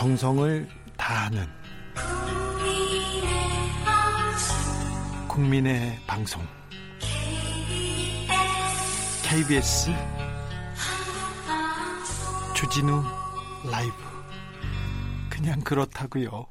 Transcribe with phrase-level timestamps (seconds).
[0.00, 1.46] 정성을 다하는
[5.28, 6.42] 국민의 방송.
[9.22, 9.90] KBS
[12.54, 13.04] 주진우
[13.70, 13.92] 라이브.
[15.28, 16.46] 그냥 그렇다고요.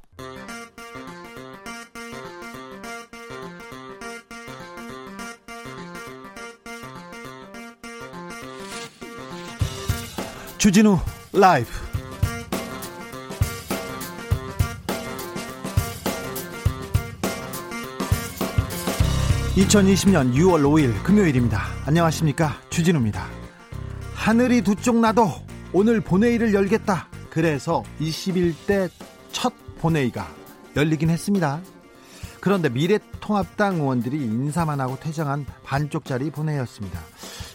[10.59, 10.99] 주진우
[11.33, 11.78] 라이브
[19.59, 21.61] 2020년 6월 5일 금요일입니다.
[21.85, 22.55] 안녕하십니까.
[22.69, 23.27] 주진우입니다.
[24.13, 25.29] 하늘이 두 쪽 나도
[25.73, 27.09] 오늘 본회의를 열겠다.
[27.29, 28.89] 그래서 21대
[29.33, 29.51] 첫
[29.81, 30.27] 본회의가
[30.77, 31.59] 열리긴 했습니다.
[32.39, 36.97] 그런데 미래통합당 의원들이 인사만 하고 퇴장한 반쪽짜리 본회의였습니다.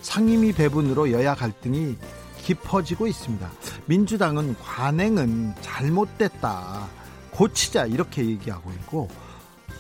[0.02, 1.96] 상임위 배분으로 여야 갈등이
[2.42, 3.50] 깊어지고 있습니다.
[3.86, 6.86] 민주당은 관행은 잘못됐다.
[7.30, 9.08] 고치자 이렇게 얘기하고 있고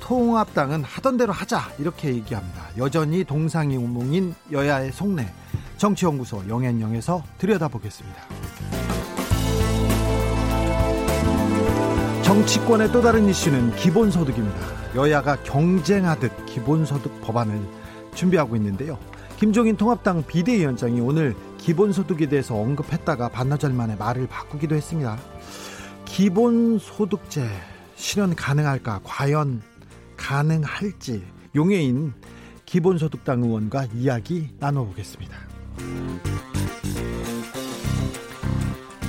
[0.04, 2.62] 통합당은 하던 대로 하자 이렇게 얘기합니다.
[2.76, 5.26] 여전히 동상이몽인 여야의 속내
[5.78, 8.22] 정치연구소 영앤영에서 들여다보겠습니다.
[12.22, 14.94] 정치권의 또 다른 이슈는 기본소득입니다.
[14.94, 17.58] 여야가 경쟁하듯 기본소득 법안을
[18.14, 18.98] 준비하고 있는데요.
[19.38, 25.18] 김종인 통합당 비대위원장이 오늘 기본소득에 대해서 언급했다가 반나절 만에 말을 바꾸기도 했습니다.
[26.04, 27.48] 기본소득제
[27.96, 29.00] 실현 가능할까?
[29.02, 29.62] 과연
[30.24, 31.22] 가능할지
[31.54, 32.14] 용해인
[32.64, 35.36] 기본소득당 의원과 이야기 나눠보겠습니다.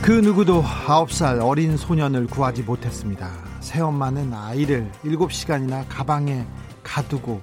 [0.04, 3.32] 그 누구도 9살 어린 소년을 구하지 못했습니다.
[3.62, 6.46] 새엄마는 아이를 7시간이나 가방에
[6.84, 7.42] 가두고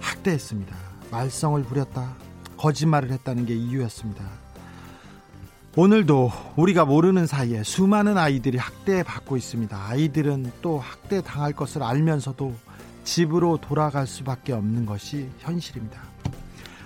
[0.00, 0.74] 학대했습니다.
[1.10, 2.16] 말썽을 부렸다.
[2.56, 4.24] 거짓말을 했다는 게 이유였습니다.
[5.78, 9.76] 오늘도 우리가 모르는 사이에 수많은 아이들이 학대받고 있습니다.
[9.88, 12.54] 아이들은 또 학대 당할 것을 알면서도
[13.04, 16.00] 집으로 돌아갈 수밖에 없는 것이 현실입니다.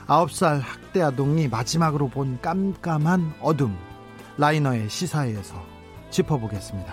[0.08, 3.76] 9살 학대 아동이 마지막으로 본 깜깜한 어둠
[4.38, 5.54] 라이너의 시사회에서
[6.10, 6.92] 짚어보겠습니다.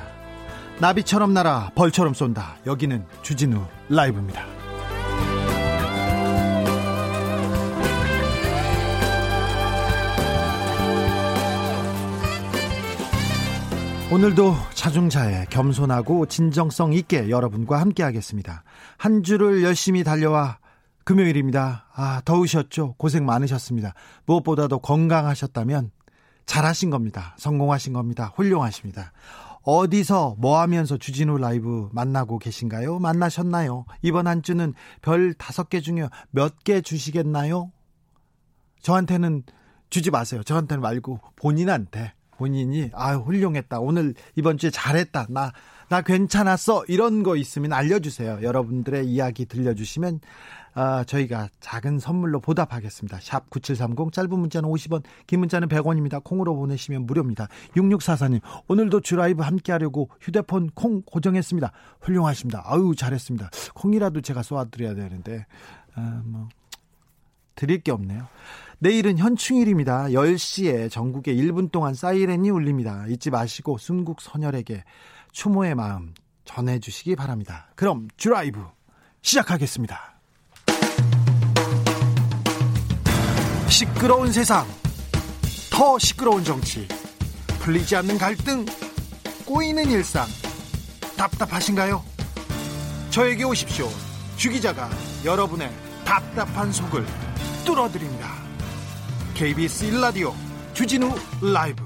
[0.79, 2.57] 나비처럼 날아 벌처럼 쏜다.
[2.67, 3.59] 여기는 주진우
[3.89, 4.56] 라이브입니다.
[14.09, 18.63] 오늘도 자중차에 겸손하고 진정성 있게 여러분과 함께 하겠습니다.
[18.97, 20.59] 한 주를 열심히 달려와
[21.03, 21.87] 금요일입니다.
[21.93, 22.95] 아, 더우셨죠?
[22.97, 23.93] 고생 많으셨습니다.
[24.25, 25.91] 무엇보다도 건강하셨다면
[26.45, 27.35] 잘하신 겁니다.
[27.37, 28.31] 성공하신 겁니다.
[28.35, 29.11] 훌륭하십니다.
[29.63, 32.99] 어디서 뭐 하면서 주진우 라이브 만나고 계신가요?
[32.99, 33.83] 만나셨나요?
[34.01, 37.73] 이번 한 주는 별 다섯 개 중에 몇 개 주시겠나요?
[38.81, 39.43] 저한테는
[39.89, 40.43] 주지 마세요.
[40.43, 43.79] 저한테는 말고 본인한테 본인이 아 훌륭했다.
[43.79, 45.27] 오늘 이번 주에 잘했다.
[45.29, 46.85] 나나 괜찮았어.
[46.87, 48.39] 이런 거 있으면 알려주세요.
[48.41, 50.19] 여러분들의 이야기 들려주시면
[50.79, 53.17] 아, 저희가 작은 선물로 보답하겠습니다.
[53.19, 56.23] 샵 9730 짧은 문자는 50원 긴 문자는 100원입니다.
[56.23, 57.47] 콩으로 보내시면 무료입니다.
[57.75, 61.71] 6644님 오늘도 주라이브 함께 하려고 휴대폰 콩 고정했습니다.
[62.01, 62.63] 훌륭하십니다.
[62.67, 63.49] 아유 잘했습니다.
[63.73, 65.47] 콩이라도 제가 쏘아드려야 되는데
[65.95, 66.47] 아, 뭐
[67.57, 68.27] 드릴 게 없네요
[68.79, 70.09] 내일은 현충일입니다.
[70.09, 73.05] 10시에 전국에 1분 동안 사이렌이 울립니다.
[73.07, 74.83] 잊지 마시고 순국 선열에게
[75.31, 76.13] 추모의 마음
[76.45, 77.69] 전해주시기 바랍니다.
[77.75, 78.63] 그럼 드라이브
[79.21, 80.19] 시작하겠습니다.
[83.67, 84.65] 시끄러운 세상,
[85.71, 86.87] 더 시끄러운 정치,
[87.59, 88.65] 풀리지 않는 갈등,
[89.45, 90.25] 꼬이는 일상,
[91.17, 92.03] 답답하신가요?
[93.09, 93.87] 저에게 오십시오.
[94.35, 94.89] 주 기자가
[95.25, 95.71] 여러분의
[96.05, 97.26] 답답한 속을
[97.67, 98.33] 뚫어드립니다.
[99.33, 100.33] KBS 1라디오
[100.73, 101.83] 주진우 라이브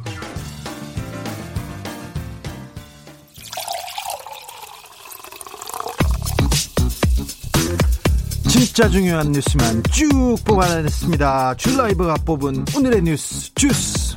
[8.47, 11.55] 진짜 중요한 뉴스만 쭉 뽑아냈습니다.
[11.55, 14.15] 줄 라이브가 뽑은 오늘의 뉴스 주스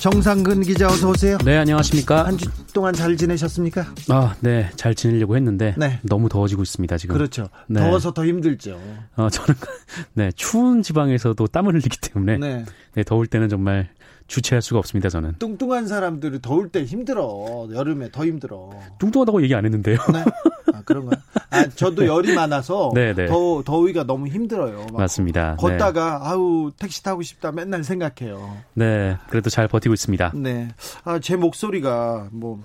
[0.00, 1.36] 정상근 기자 어서 오세요.
[1.44, 2.24] 네, 안녕하십니까?
[2.26, 3.84] 한 주 동안 잘 지내셨습니까?
[4.08, 5.98] 아, 네, 잘 지내려고 했는데 네.
[6.02, 7.14] 너무 더워지고 있습니다 지금.
[7.14, 7.48] 그렇죠.
[7.66, 7.80] 네.
[7.80, 8.80] 더워서 더 힘들죠.
[9.16, 9.54] 어, 저는
[10.14, 12.64] 네 추운 지방에서도 땀을 흘리기 때문에 네.
[12.94, 13.90] 네 더울 때는 정말
[14.26, 15.34] 주체할 수가 없습니다, 저는.
[15.38, 17.68] 뚱뚱한 사람들이 더울 때 힘들어.
[17.74, 18.70] 여름에 더 힘들어.
[19.00, 19.98] 뚱뚱하다고 얘기 안 했는데요.
[20.12, 20.24] 네.
[20.80, 21.20] 아, 그런가요?
[21.50, 23.26] 아, 저도 열이 많아서 네, 네.
[23.26, 24.86] 더, 더위가 너무 힘들어요.
[24.92, 25.56] 맞습니다.
[25.56, 26.28] 걷다가, 네.
[26.28, 28.56] 아우, 택시 타고 싶다 맨날 생각해요.
[28.74, 29.16] 네.
[29.28, 30.32] 그래도 잘 버티고 있습니다.
[30.34, 30.68] 네.
[31.04, 32.62] 아, 제 목소리가 뭐,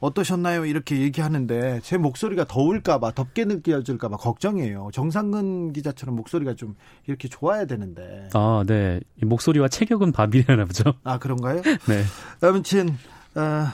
[0.00, 0.64] 어떠셨나요?
[0.64, 4.88] 이렇게 얘기하는데 제 목소리가 더울까봐 덥게 느껴질까봐 걱정이에요.
[4.94, 6.74] 정상근 기자처럼 목소리가 좀
[7.06, 8.30] 이렇게 좋아야 되는데.
[8.32, 9.00] 아, 네.
[9.22, 10.94] 목소리와 체격은 밥이라나 보죠.
[11.04, 11.60] 아 그런가요?
[11.62, 12.02] 네.
[12.40, 12.96] 아무튼
[13.34, 13.66] 어,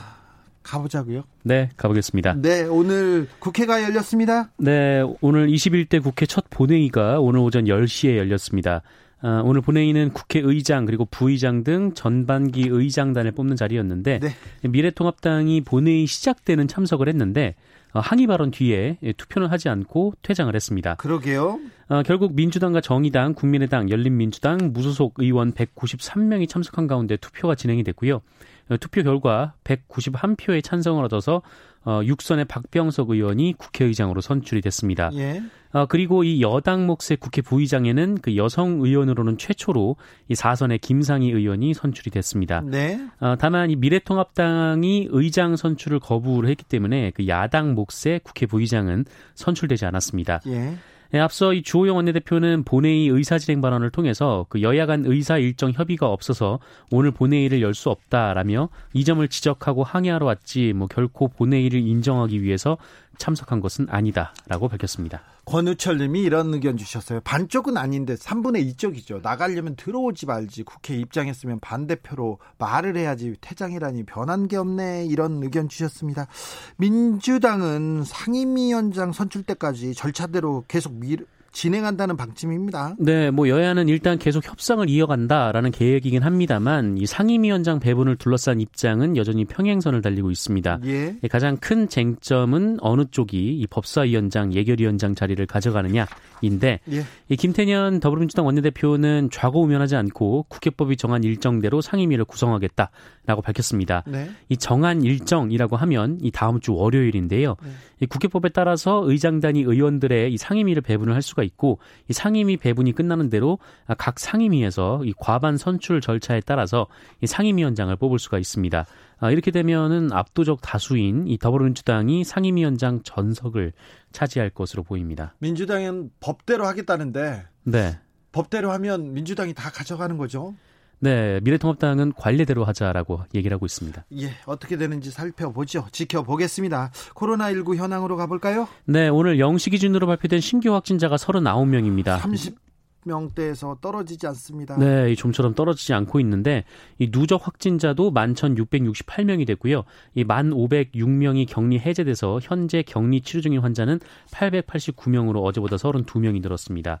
[0.67, 1.23] 가보자고요.
[1.43, 2.35] 네, 가보겠습니다.
[2.41, 4.51] 네, 오늘 국회가 열렸습니다.
[4.57, 8.81] 네, 오늘 21대 국회 첫 본회의가 오늘 오전 10시에 열렸습니다.
[9.21, 14.67] 아, 오늘 본회의는 국회의장 그리고 부의장 등 전반기 의장단을 뽑는 자리였는데 네.
[14.67, 17.55] 미래통합당이 본회의 시작되는 참석을 했는데
[17.93, 20.95] 어, 항의 발언 뒤에 투표는 하지 않고 퇴장을 했습니다.
[20.95, 21.59] 그러게요.
[21.87, 28.21] 어, 결국 민주당과 정의당, 국민의당, 열린민주당, 무소속 의원 193명이 참석한 가운데 투표가 진행이 됐고요.
[28.69, 31.41] 어, 투표 결과 191표의 찬성을 얻어서
[31.85, 35.09] 어, 육선의 박병석 의원이 국회의장으로 선출이 됐습니다.
[35.13, 35.41] 예.
[35.71, 39.95] 어, 그리고 이 여당 몫의 국회 부의장에는 그 여성 의원으로는 최초로
[40.27, 42.61] 이 4선의 김상희 의원이 선출이 됐습니다.
[42.65, 42.99] 네.
[43.21, 49.05] 어, 다만 이 미래통합당이 의장 선출을 거부를 했기 때문에 그 야당 몫의 국회 부의장은
[49.35, 50.41] 선출되지 않았습니다.
[50.47, 50.75] 예.
[51.11, 56.07] 네, 앞서 이 주호영 원내대표는 본회의 의사진행 발언을 통해서 그 여야 간 의사 일정 협의가
[56.11, 56.59] 없어서
[56.91, 62.77] 오늘 본회의를 열 수 없다라며 이 점을 지적하고 항의하러 왔지 뭐 결코 본회의를 인정하기 위해서
[63.17, 65.21] 참석한 것은 아니다라고 밝혔습니다.
[65.45, 67.21] 권우철 님이 이런 의견 주셨어요.
[67.21, 69.21] 반쪽은 아닌데 3분의 2쪽이죠.
[69.21, 70.63] 나가려면 들어오지 말지.
[70.63, 73.35] 국회 입장했으면 반대표로 말을 해야지.
[73.39, 75.05] 퇴장이라니 변한 게 없네.
[75.05, 76.27] 이런 의견 주셨습니다.
[76.75, 81.15] 민주당은 상임위원장 선출 때까지 절차대로 계속 미,
[81.51, 82.95] 진행한다는 방침입니다.
[82.99, 89.45] 네, 뭐 여야는 일단 계속 협상을 이어간다라는 계획이긴 합니다만 이 상임위원장 배분을 둘러싼 입장은 여전히
[89.45, 90.79] 평행선을 달리고 있습니다.
[90.85, 91.15] 예.
[91.29, 96.05] 가장 큰 쟁점은 어느 쪽이 이 법사위원장, 예결위원장 자리를 가져가느냐
[96.41, 97.03] 인데 예.
[97.29, 104.03] 이 김태년 더불어민주당 원내대표는 좌고 우면하지 않고 국회법이 정한 일정대로 상임위를 구성하겠다라고 밝혔습니다.
[104.07, 104.29] 네.
[104.49, 107.55] 이 정한 일정이라고 하면 이 다음 주 월요일인데요.
[107.61, 107.69] 네.
[108.01, 111.79] 이 국회법에 따라서 의장단이 의원들의 이 상임위를 배분을 할 수가 있고
[112.09, 113.57] 이 상임위 배분이 끝나는 대로
[113.97, 116.87] 각 상임위에서 이 과반 선출 절차에 따라서
[117.21, 118.85] 이 상임위원장을 뽑을 수가 있습니다.
[119.19, 123.73] 아, 이렇게 되면은 압도적 다수인 이 더불어민주당이 상임위원장 전석을
[124.11, 125.33] 차지할 것으로 보입니다.
[125.39, 127.99] 민주당은 법대로 하겠다는데 네.
[128.31, 130.53] 법대로 하면 민주당이 다 가져가는 거죠?
[130.99, 134.05] 네, 미래통합당은 관례대로 하자라고 얘기를 하고 있습니다.
[134.19, 135.85] 예, 어떻게 되는지 살펴보죠.
[135.91, 136.91] 지켜보겠습니다.
[137.13, 138.67] 코로나19 현황으로 가볼까요?
[138.85, 142.19] 네, 오늘 0시 기준으로 발표된 신규 확진자가 39명입니다.
[142.19, 142.66] 30
[143.07, 144.77] 명대에서 떨어지지 않습니다.
[144.77, 146.63] 네, 좀처럼 떨어지지 않고 있는데
[146.99, 149.83] 이 누적 확진자도 11,668명이 됐고요.
[150.13, 153.99] 이 1,506명이 격리 해제돼서 현재 격리 치료 중인 환자는
[154.31, 156.99] 889명으로 어제보다 32명이 늘었습니다.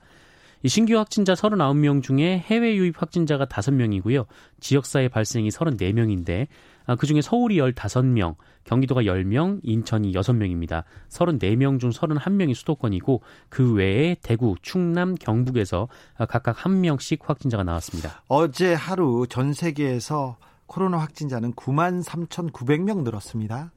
[0.63, 4.25] 이 신규 확진자 39명 중에 해외 유입 확진자가 5명이고요.
[4.59, 6.47] 지역사회 발생이 34명인데 아,
[6.95, 10.83] 그중에 서울이 15명, 경기도가 10명, 인천이 6명입니다.
[11.09, 15.87] 34명 중 31명이 수도권이고 그 외에 대구, 충남, 경북에서
[16.29, 18.23] 각각 1명씩 확진자가 나왔습니다.
[18.27, 23.71] 어제 하루 전 세계에서 코로나 확진자는 9만 3,900명 늘었습니다.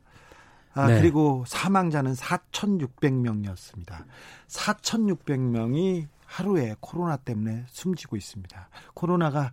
[0.75, 1.01] 아, 네.
[1.01, 4.05] 그리고 사망자는 4,600명이었습니다.
[4.49, 8.69] 4,600명이 하루에 코로나 때문에 숨지고 있습니다.
[8.95, 9.53] 코로나가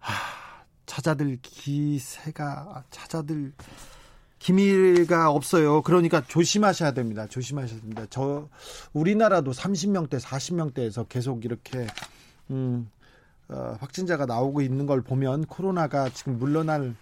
[0.00, 0.41] 하,
[0.92, 3.54] 찾아들 기세가 찾아들
[4.38, 5.80] 기미가 없어요.
[5.80, 7.26] 그러니까 조심하셔야 됩니다.
[7.26, 8.04] 조심하셔야 됩니다.
[8.10, 8.50] 저
[8.92, 11.86] 우리나라도 30명대, 40명대에서 계속 이렇게
[12.50, 12.90] 음,
[13.48, 16.94] 어, 확진자가 나오고 있는 걸 보면 코로나가 지금 물러날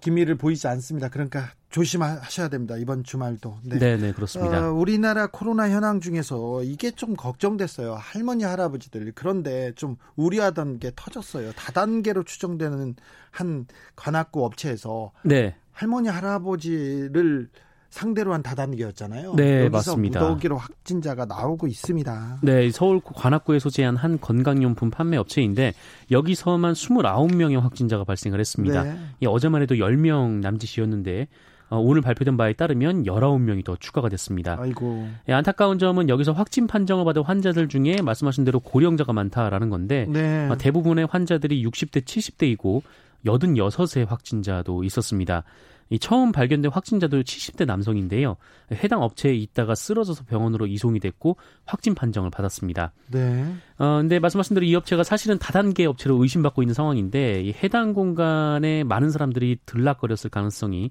[0.00, 1.08] 기미를 보이지 않습니다.
[1.08, 2.76] 그러니까 조심하셔야 됩니다.
[2.76, 3.58] 이번 주말도.
[3.62, 4.68] 네, 네, 네 그렇습니다.
[4.68, 7.94] 어, 우리나라 코로나 현황 중에서 이게 좀 걱정됐어요.
[7.94, 11.52] 할머니 할아버지들 그런데 좀 우려하던 게 터졌어요.
[11.52, 12.94] 다단계로 추정되는
[13.30, 15.56] 한 관악구 업체에서 네.
[15.72, 17.50] 할머니 할아버지를
[17.96, 19.34] 상대로 한 다단계였잖아요.
[19.36, 20.20] 네, 여기서 맞습니다.
[20.20, 22.40] 무더기로 확진자가 나오고 있습니다.
[22.42, 25.72] 네, 서울 관악구에 소재한 한 건강용품 판매 업체인데
[26.10, 28.82] 여기서만 29명의 확진자가 발생을 했습니다.
[28.82, 28.98] 네.
[29.26, 31.28] 어제만 해도 10명 남짓이었는데
[31.70, 34.58] 어, 오늘 발표된 바에 따르면 19명이 더 추가가 됐습니다.
[34.60, 35.08] 아이고.
[35.30, 40.48] 예, 안타까운 점은 여기서 확진 판정을 받은 환자들 중에 말씀하신 대로 고령자가 많다라는 건데 네.
[40.50, 42.82] 어, 대부분의 환자들이 60대, 70대이고
[43.24, 45.44] 86세 확진자도 있었습니다.
[45.88, 48.36] 이 처음 발견된 확진자도 70대 남성인데요.
[48.72, 52.92] 해당 업체에 있다가 쓰러져서 병원으로 이송이 됐고 확진 판정을 받았습니다.
[53.12, 53.54] 네.
[53.78, 58.82] 어, 근데 말씀하신 대로 이 업체가 사실은 다단계 업체로 의심받고 있는 상황인데 이 해당 공간에
[58.82, 60.90] 많은 사람들이 들락거렸을 가능성이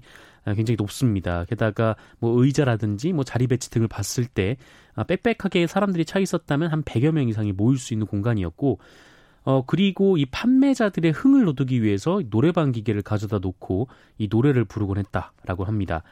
[0.54, 1.44] 굉장히 높습니다.
[1.44, 4.56] 게다가 뭐 의자라든지 뭐 자리 배치 등을 봤을 때
[4.94, 8.78] 아, 빽빽하게 사람들이 차 있었다면 한 100여 명 이상이 모일 수 있는 공간이었고
[9.46, 13.86] 어, 그리고 이 판매자들의 흥을 돋우기 위해서 노래방 기계를 가져다 놓고
[14.18, 16.02] 이 노래를 부르곤 했다라고 합니다.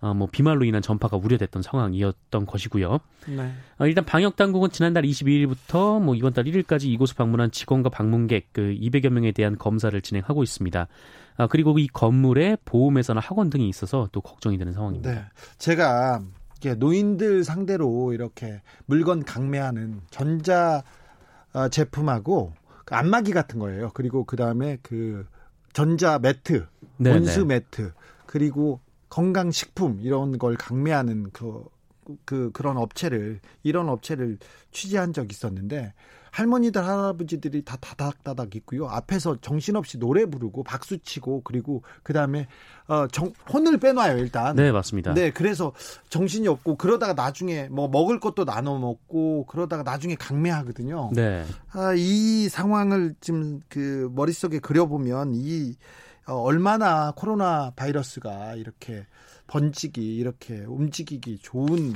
[0.00, 3.00] 어, 뭐 비말로 인한 전파가 우려됐던 상황이었던 것이고요.
[3.26, 3.52] 네.
[3.80, 8.60] 어, 일단 방역 당국은 지난달 22일부터 뭐 이번 달 1일까지 이곳을 방문한 직원과 방문객 그
[8.80, 10.86] 200여 명에 대한 검사를 진행하고 있습니다.
[11.36, 15.10] 아, 그리고 이 건물에 보험회사나 학원 등이 있어서 또 걱정이 되는 상황입니다.
[15.10, 15.24] 네.
[15.58, 16.22] 제가
[16.78, 20.84] 노인들 상대로 이렇게 물건 강매하는 전자
[21.54, 22.52] 어, 제품하고
[22.84, 23.90] 그 안마기 같은 거예요.
[23.94, 25.26] 그리고 그 다음에 그
[25.72, 26.66] 전자 매트,
[26.98, 27.46] 네, 온수 네.
[27.46, 27.92] 매트,
[28.26, 31.64] 그리고 건강식품 이런 걸 강매하는 그,
[32.24, 34.38] 그 그런 업체를 이런 업체를
[34.70, 35.94] 취재한 적이 있었는데
[36.34, 38.88] 할머니들 할아버지들이 다 다닥다닥 있고요.
[38.88, 42.48] 앞에서 정신없이 노래 부르고 박수 치고 그리고 그다음에
[42.88, 44.56] 어 정, 혼을 빼놔요, 일단.
[44.56, 45.14] 네, 맞습니다.
[45.14, 45.72] 네, 그래서
[46.08, 51.10] 정신이 없고 그러다가 나중에 뭐 먹을 것도 나눠 먹고 그러다가 나중에 강매하거든요.
[51.14, 51.44] 네.
[51.70, 55.76] 아, 이 상황을 지금 그 머릿속에 그려 보면 이
[56.26, 59.06] 어, 얼마나 코로나 바이러스가 이렇게
[59.46, 61.92] 번지기 이렇게 움직이기 좋은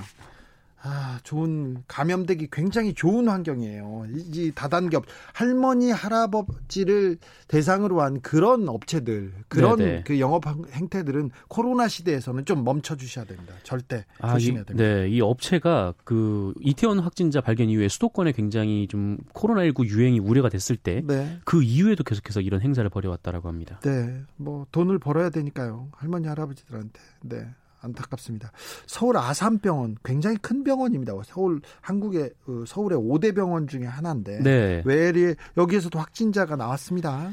[0.80, 4.06] 아, 좋은 감염되기 굉장히 좋은 환경이에요.
[4.14, 7.18] 이, 이 다단계 업 할머니 할아버지를
[7.48, 10.04] 대상으로 한 그런 업체들 그런 네네.
[10.04, 13.54] 그 영업 행태들은 코로나 시대에서는 좀 멈춰 주셔야 됩니다.
[13.64, 14.88] 절대 아, 조심해야 됩니다.
[14.88, 20.76] 네, 이 업체가 그 이태원 확진자 발견 이후에 수도권에 굉장히 좀 코로나19 유행이 우려가 됐을
[20.76, 21.40] 때그 네.
[21.44, 23.80] 그 이후에도 계속해서 이런 행사를 벌여왔다라고 합니다.
[23.82, 25.88] 네, 뭐 돈을 벌어야 되니까요.
[25.92, 27.00] 할머니 할아버지들한테.
[27.22, 27.48] 네.
[27.80, 28.52] 안타깝습니다.
[28.86, 31.14] 서울 아산병원 굉장히 큰 병원입니다.
[31.24, 34.82] 서울 한국의 어, 서울의 5대 병원 중에 하나인데 네.
[34.84, 37.30] 외래 여기에서도 확진자가 나왔습니다.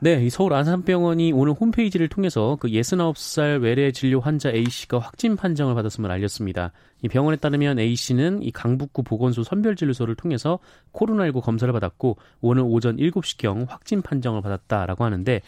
[0.00, 5.34] 네, 이 서울 안산병원이 오늘 홈페이지를 통해서 그 69살 외래 진료 환자 A 씨가 확진
[5.34, 6.70] 판정을 받았음을 알렸습니다.
[7.02, 10.58] 이 병원에 따르면 A 씨는 이 강북구 보건소 선별진료소를 통해서
[10.92, 15.40] 코로나19 검사를 받았고 오늘 오전 7시경 확진 판정을 받았다라고 하는데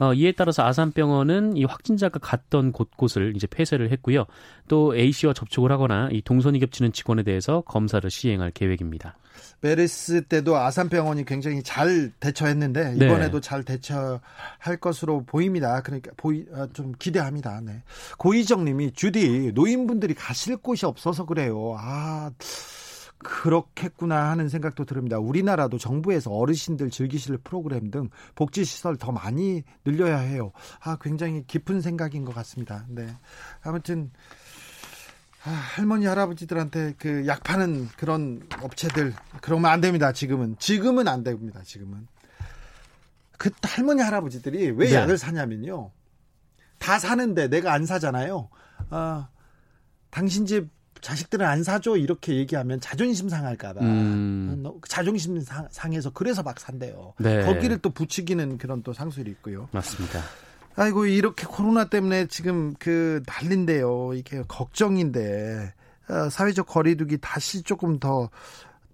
[0.00, 4.26] 어, 이에 따라서 아산병원은 이 확진자가 갔던 곳곳을 이제 폐쇄를 했고요.
[4.68, 9.16] 또 A 씨와 접촉을 하거나 이 동선이 겹치는 직원에 대해서 검사를 시행할 계획입니다.
[9.60, 13.06] 메르스 때도 아산병원이 굉장히 잘 대처했는데 네.
[13.06, 13.48] 이번에도 네.
[13.48, 15.80] 잘 대처할 것으로 보입니다.
[15.82, 17.60] 그러니까 보이 아, 좀 기대합니다.
[17.62, 17.82] 네.
[18.18, 21.76] 고희정님이 주디 노인분들이 가실 곳이 없어서 그래요.
[21.78, 22.30] 아.
[23.18, 25.18] 그렇겠구나 하는 생각도 듭니다.
[25.18, 30.52] 우리나라도 정부에서 어르신들 즐기실 프로그램 등 복지 시설 더 많이 늘려야 해요.
[30.80, 32.84] 아, 굉장히 깊은 생각인 것 같습니다.
[32.88, 33.08] 네.
[33.62, 34.12] 아무튼,
[35.48, 40.12] 아, 할머니 할아버지들한테 그 약 파는 그런 업체들 그러면 안 됩니다.
[40.12, 41.60] 지금은 지금은 안 됩니다.
[41.64, 42.06] 지금은
[43.38, 44.94] 그 할머니 할아버지들이 왜 네.
[44.94, 45.90] 약을 사냐면요.
[46.78, 48.50] 다 사는데 내가 안 사잖아요.
[48.90, 49.28] 아
[50.10, 50.68] 당신 집
[51.00, 54.64] 자식들은 안 사줘 이렇게 얘기하면 자존심 상할까봐 음.
[54.86, 55.40] 자존심
[55.70, 57.14] 상해서 그래서 막 산대요.
[57.18, 57.44] 네.
[57.44, 59.68] 거기를 또 부추기는 그런 또 상술이 있고요.
[59.72, 60.20] 맞습니다.
[60.78, 64.12] 아이고 이렇게 코로나 때문에 지금 그 난린데요.
[64.14, 65.74] 이게 걱정인데
[66.08, 68.30] 어, 사회적 거리두기 다시 조금 더더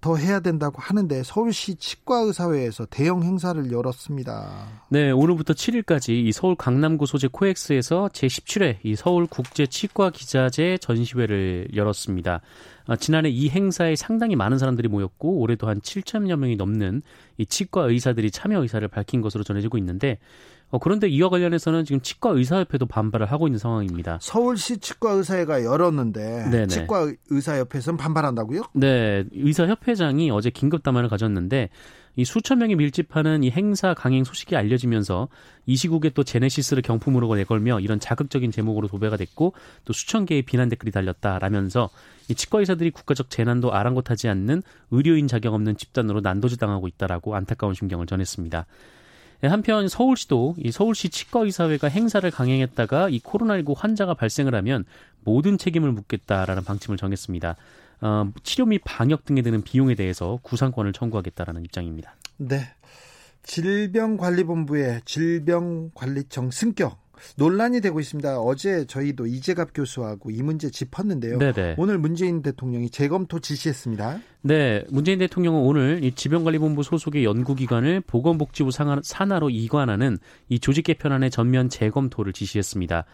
[0.00, 4.67] 더 해야 된다고 하는데 서울시 치과의사회에서 대형 행사를 열었습니다.
[4.88, 11.69] 네, 오늘부터 7일까지 이 서울 강남구 소재 코엑스에서 제17회 이 서울 국제 치과 기자재 전시회를
[11.75, 12.41] 열었습니다.
[12.87, 17.03] 아, 지난해 이 행사에 상당히 많은 사람들이 모였고 올해도 한 7천여 명이 넘는
[17.37, 20.19] 이 치과 의사들이 참여 의사를 밝힌 것으로 전해지고 있는데
[20.75, 24.19] 어, 그런데 이와 관련해서는 지금 치과 의사협회도 반발을 하고 있는 상황입니다.
[24.21, 26.66] 서울시 치과 의사회가 열었는데 네네.
[26.66, 28.62] 치과 의사협회에서는 반발한다고요?
[28.73, 31.69] 네, 의사협회장이 어제 긴급 담화를 가졌는데
[32.16, 35.28] 이 수천 명이 밀집하는 이 행사 강행 소식이 알려지면서
[35.66, 39.52] 이 시국에 또 제네시스를 경품으로 내걸며 이런 자극적인 제목으로 도배가 됐고
[39.85, 41.88] 또 수천 개의 비난 댓글이 달렸다라면서
[42.28, 48.07] 이 치과 의사들이 국가적 재난도 아랑곳하지 않는 의료인 자격 없는 집단으로 난도질당하고 있다라고 안타까운 심경을
[48.07, 48.66] 전했습니다.
[49.44, 54.86] 네, 한편 서울시도 이 서울시 치과의사회가 행사를 강행했다가 이 코로나19 환자가 발생을 하면
[55.22, 57.54] 모든 책임을 묻겠다라는 방침을 정했습니다.
[58.00, 62.14] 어, 치료 및 방역 등에 드는 비용에 대해서 구상권을 청구하겠다라는 입장입니다.
[62.38, 62.60] 네.
[63.42, 67.03] 질병관리본부의 질병관리청 승격
[67.37, 68.40] 논란이 되고 있습니다.
[68.40, 71.38] 어제 저희도 이재갑 교수하고 이 문제 짚었는데요.
[71.38, 71.75] 네네.
[71.78, 74.21] 오늘 문재인 대통령이 재검토 지시했습니다.
[74.42, 78.71] 네, 문재인 대통령은 오늘 이 질병관리본부 소속의 연구기관을 보건복지부
[79.02, 80.18] 산하로 이관하는
[80.49, 83.04] 이 조직 개편안의 전면 재검토를 지시했습니다.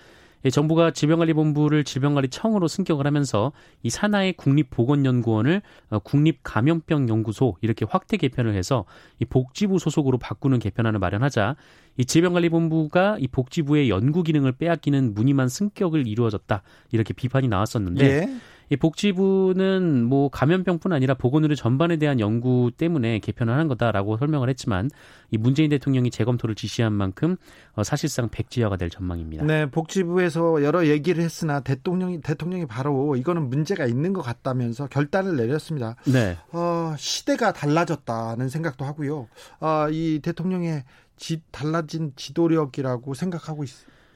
[0.49, 8.87] 정부가 질병관리본부를 질병관리청으로 승격을 하면서 이 산하의 국립보건연구원을 어, 국립감염병연구소 이렇게 확대 개편을 해서
[9.19, 11.57] 이 복지부 소속으로 바꾸는 개편안을 마련하자
[11.99, 18.29] 이 질병관리본부가 이 복지부의 연구 기능을 빼앗기는 무늬만 승격을 이루어졌다 이렇게 비판이 나왔었는데 예.
[18.71, 24.89] 이 복지부는 뭐 감염병뿐 아니라 보건의료 전반에 대한 연구 때문에 개편을 한 거다라고 설명을 했지만
[25.33, 27.37] 이 문재인 대통령이 재검토를 지시한 만큼
[27.75, 29.45] 어, 사실상 백지화가 될 전망입니다.
[29.45, 35.97] 네, 복지부에서 여러 얘기를 했으나 대통령이 대통령이 바로 이거는 문제가 있는 것 같다면서 결단을 내렸습니다.
[36.05, 36.37] 네.
[36.53, 39.27] 어, 시대가 달라졌다는 생각도 하고요.
[39.61, 40.85] 어, 이 대통령의
[41.17, 43.71] 지, 달라진 지도력이라고 생각하고 있,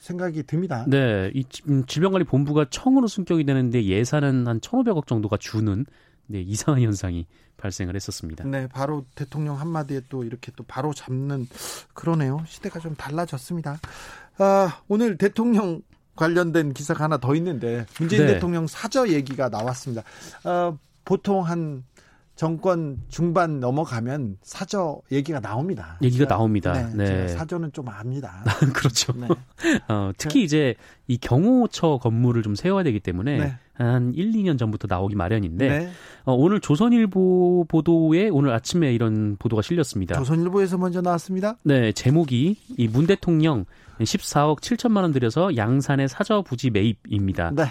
[0.05, 0.85] 생각이 듭니다.
[0.87, 5.87] 네, 이 음, 질병관리본부가 청으로 승격이 되는데 예산은 한 1,500억 정도가 주는
[6.27, 8.45] 네, 이상한 현상이 발생을 했었습니다.
[8.45, 11.47] 네, 바로 대통령 한마디에 또 이렇게 또 바로 잡는
[11.95, 12.45] 그러네요.
[12.47, 13.79] 시대가 좀 달라졌습니다.
[14.39, 15.81] 아, 오늘 대통령
[16.17, 18.35] 관련된 기사가 하나 더 있는데 문재인 네.
[18.35, 20.03] 대통령 사저 얘기가 나왔습니다.
[20.45, 21.83] 어, 보통 한
[22.37, 25.99] 정권 중반 넘어가면 사저 얘기가 나옵니다.
[26.03, 26.73] 얘기가 나옵니다.
[26.73, 27.29] 네, 네.
[27.29, 28.43] 사저는 좀 압니다.
[28.75, 29.13] 그렇죠.
[29.13, 29.29] 네.
[29.89, 30.75] 어, 특히 이제
[31.07, 33.55] 이 경호처 건물을 좀 세워야 되기 때문에 네.
[33.75, 35.91] 한 1, 2년 전부터 나오기 마련인데 네.
[36.25, 40.17] 어, 오늘 조선일보 보도에 오늘 아침에 이런 보도가 실렸습니다.
[40.17, 41.57] 조선일보에서 먼저 나왔습니다.
[41.63, 43.65] 네, 제목이 이 문 대통령
[44.01, 47.53] 14억 7천만 원 들여서 양산의 사저 부지 매입입니다.
[47.55, 47.65] 네.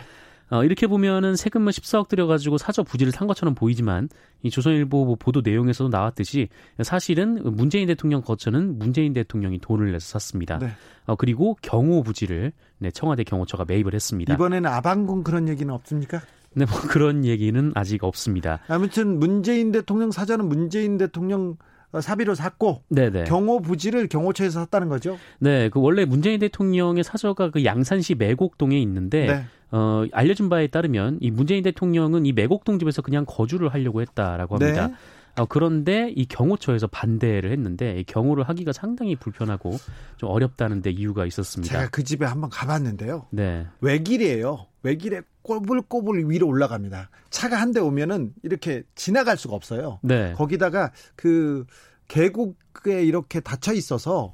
[0.50, 4.09] 어, 이렇게 보면은 세금을 14억 들여가지고 사저 부지를 산 것처럼 보이지만
[4.43, 6.50] 이 조선일보 뭐 보도 내용에서도 나왔듯이
[6.81, 10.59] 사실은 문재인 대통령 거처는 문재인 대통령이 돈을 내서 샀습니다.
[10.59, 10.69] 네.
[11.05, 14.33] 어, 그리고 경호 부지를 네, 청와대 경호처가 매입을 했습니다.
[14.33, 16.21] 이번에는 아방궁 그런 얘기는 없습니까?
[16.55, 18.59] 네, 뭐 그런 얘기는 아직 없습니다.
[18.67, 21.57] 아무튼 문재인 대통령 사저는 문재인 대통령
[22.01, 23.25] 사비로 샀고 네네.
[23.25, 25.17] 경호 부지를 경호처에서 샀다는 거죠.
[25.39, 29.45] 네, 그 원래 문재인 대통령의 사저가 그 양산시 매곡동에 있는데 네.
[29.71, 34.88] 어, 알려진 바에 따르면 이 문재인 대통령은 이 매곡동 집에서 그냥 거주를 하려고 했다라고 합니다.
[34.88, 34.93] 네.
[35.35, 39.71] 어, 그런데 이 경호처에서 반대를 했는데 이 경호를 하기가 상당히 불편하고
[40.17, 41.73] 좀 어렵다는데 이유가 있었습니다.
[41.73, 43.27] 제가 그 집에 한번 가봤는데요.
[43.31, 43.65] 네.
[43.81, 44.67] 외길이에요.
[44.84, 47.10] 외길에 꼬불꼬불 위로 올라갑니다.
[47.30, 50.00] 차가 한 대 오면은 이렇게 지나갈 수가 없어요.
[50.04, 50.34] 네.
[50.34, 51.66] 거기다가 그
[52.08, 54.34] 계곡에 이렇게 닫혀 있어서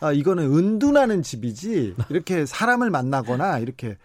[0.00, 3.96] 아, 이거는 은둔하는 집이지 이렇게 사람을 만나거나 이렇게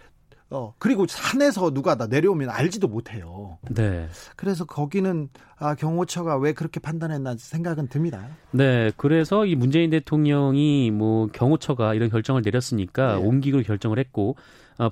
[0.50, 3.58] 어, 그리고 산에서 누가 다 내려오면 알지도 못해요.
[3.72, 4.08] 네.
[4.36, 8.28] 그래서 거기는 아, 경호처가 왜 그렇게 판단했나 생각은 듭니다.
[8.52, 8.92] 네.
[8.98, 13.26] 그래서 이 문재인 대통령이 뭐 경호처가 이런 결정을 내렸으니까 네.
[13.26, 14.36] 옮기기로 결정을 했고 어,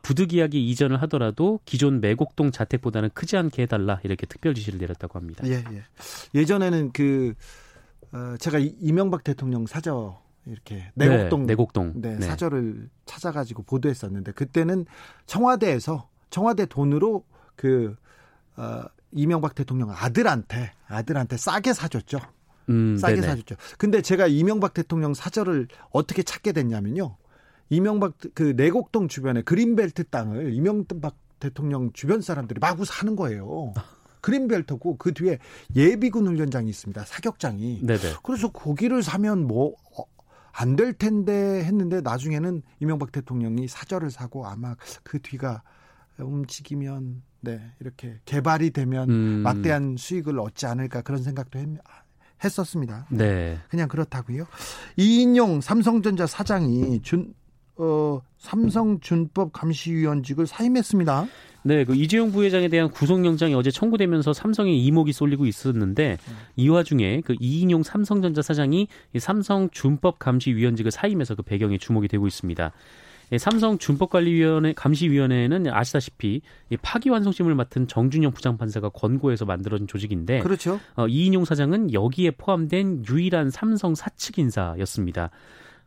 [0.04, 5.46] 부득이하게 이전을 하더라도 기존 매곡동 자택보다는 크지 않게 해달라 이렇게 특별 지시를 내렸다고 합니다.
[5.48, 5.84] 예, 예.
[6.36, 7.34] 예전에는 그
[8.12, 12.26] 어, 제가 이명박 대통령 사저 이렇게 내곡동 네, 내곡동 네, 네.
[12.26, 14.86] 사절을 찾아가지고 보도했었는데 그때는
[15.26, 17.24] 청와대에서 청와대 돈으로
[17.56, 17.96] 그
[18.58, 22.20] 어, 이명박 대통령 아들한테 아들한테 싸게 사줬죠.
[22.70, 23.28] 음, 싸게 네네.
[23.28, 23.56] 사줬죠.
[23.78, 27.18] 근데 제가 이명박 대통령 사절을 어떻게 찾게 됐냐면요.
[27.72, 33.74] 이명박 그 내곡동 주변에 그린벨트 땅을 이명박 대통령 주변 사람들이 마구 사는 거예요.
[34.22, 35.40] 그린벨트고 그 뒤에
[35.76, 37.04] 예비군 훈련장이 있습니다.
[37.06, 37.82] 사격장이.
[37.84, 38.00] 네네.
[38.22, 40.04] 그래서 거기를 사면 뭐 어,
[40.52, 45.64] 안될 텐데 했는데 나중에는 이명박 대통령이 사절을 사고 아마 그 뒤가
[46.20, 49.16] 움직이면 네 이렇게 개발이 되면 음.
[49.44, 51.68] 막대한 수익을 얻지 않을까 그런 생각도 했,
[52.44, 53.08] 했었습니다.
[53.10, 53.60] 네.
[53.70, 54.46] 그냥 그렇다고요.
[54.98, 57.34] 이인용 삼성전자 사장이 준
[57.78, 61.28] 어, 삼성준법 감시위원직을 사임했습니다.
[61.64, 66.18] 네, 그 이재용 부회장에 대한 구속영장이 어제 청구되면서 삼성의 이목이 쏠리고 있었는데
[66.56, 68.88] 이 와중에 그 이인용 삼성전자 사장이
[69.20, 72.72] 삼성 준법 감시위원직을 사임해서 그 배경에 주목이 되고 있습니다.
[73.38, 76.42] 삼성 준법관리위원회 감시위원회는 아시다시피
[76.82, 80.80] 파기환송심을 맡은 정준영 부장판사가 권고해서 만들어진 조직인데 그렇죠.
[80.96, 85.30] 어, 이인용 사장은 여기에 포함된 유일한 삼성 사측 인사였습니다.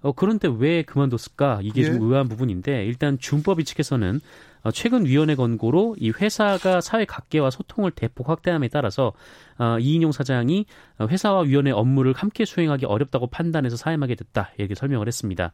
[0.05, 1.61] 어, 그런데 왜 그만뒀을까?
[1.63, 1.87] 이게 예.
[1.87, 4.21] 좀 의아한 부분인데 일단 준법위 측에서는
[4.63, 9.15] 어, 최근 위원회 권고로 이 회사가 사회 각계와 소통을 대폭 확대함에 따라서
[9.59, 10.67] 어, 이인용 사장이
[11.01, 15.53] 회사와 위원회 업무를 함께 수행하기 어렵다고 판단해서 사임하게 됐다 이렇게 설명을 했습니다.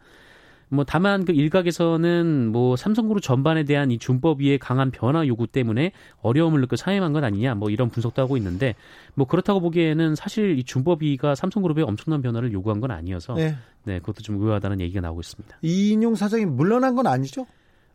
[0.70, 6.60] 뭐 다만 그 일각에서는 뭐 삼성그룹 전반에 대한 이 준법위의 강한 변화 요구 때문에 어려움을
[6.60, 8.76] 느껴 사임한 건 아니냐 뭐 이런 분석도 하고 있는데
[9.14, 14.22] 뭐 그렇다고 보기에는 사실 이 준법위가 삼성그룹에 엄청난 변화를 요구한 건 아니어서 네, 네 그것도
[14.22, 15.58] 좀 의아하다는 얘기가 나오고 있습니다.
[15.62, 17.46] 이인용 사장이 물러난 건 아니죠?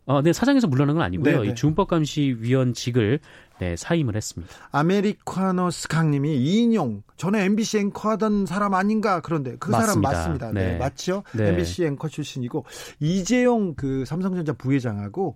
[0.08, 1.42] 어, 네, 사장에서 물러난 건 아니고요.
[1.42, 1.52] 네네.
[1.52, 3.20] 이 준법감시위원직을
[3.60, 4.54] 네, 사임을 했습니다.
[4.72, 9.86] 아메리카노 스강님이 이인용 전에 MBC 앵커 하던 사람 아닌가 그런데 그 맞습니다.
[9.86, 10.52] 사람 맞습니다.
[10.52, 11.24] 네, 네 맞죠?
[11.34, 11.50] 네.
[11.50, 12.66] MBC 앵커 출신이고
[13.00, 15.36] 이재용 그 삼성전자 부회장하고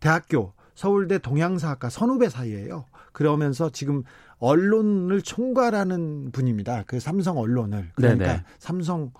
[0.00, 2.84] 대학교 서울대 동양사학과 선후배 사이에요.
[3.12, 4.02] 그러면서 지금
[4.38, 6.82] 언론을 총괄하는 분입니다.
[6.86, 8.44] 그 삼성 언론을 그러니까 네네.
[8.58, 9.12] 삼성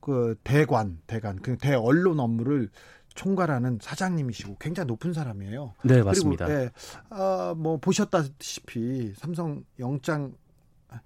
[0.00, 2.68] 그 대관 대관 그 대 언론 업무를
[3.18, 5.74] 총괄하는 사장님이시고 굉장히 높은 사람이에요.
[5.82, 6.46] 네, 맞습니다.
[6.46, 6.70] 그리고 네,
[7.10, 10.32] 어, 뭐 보셨다시피 삼성 영장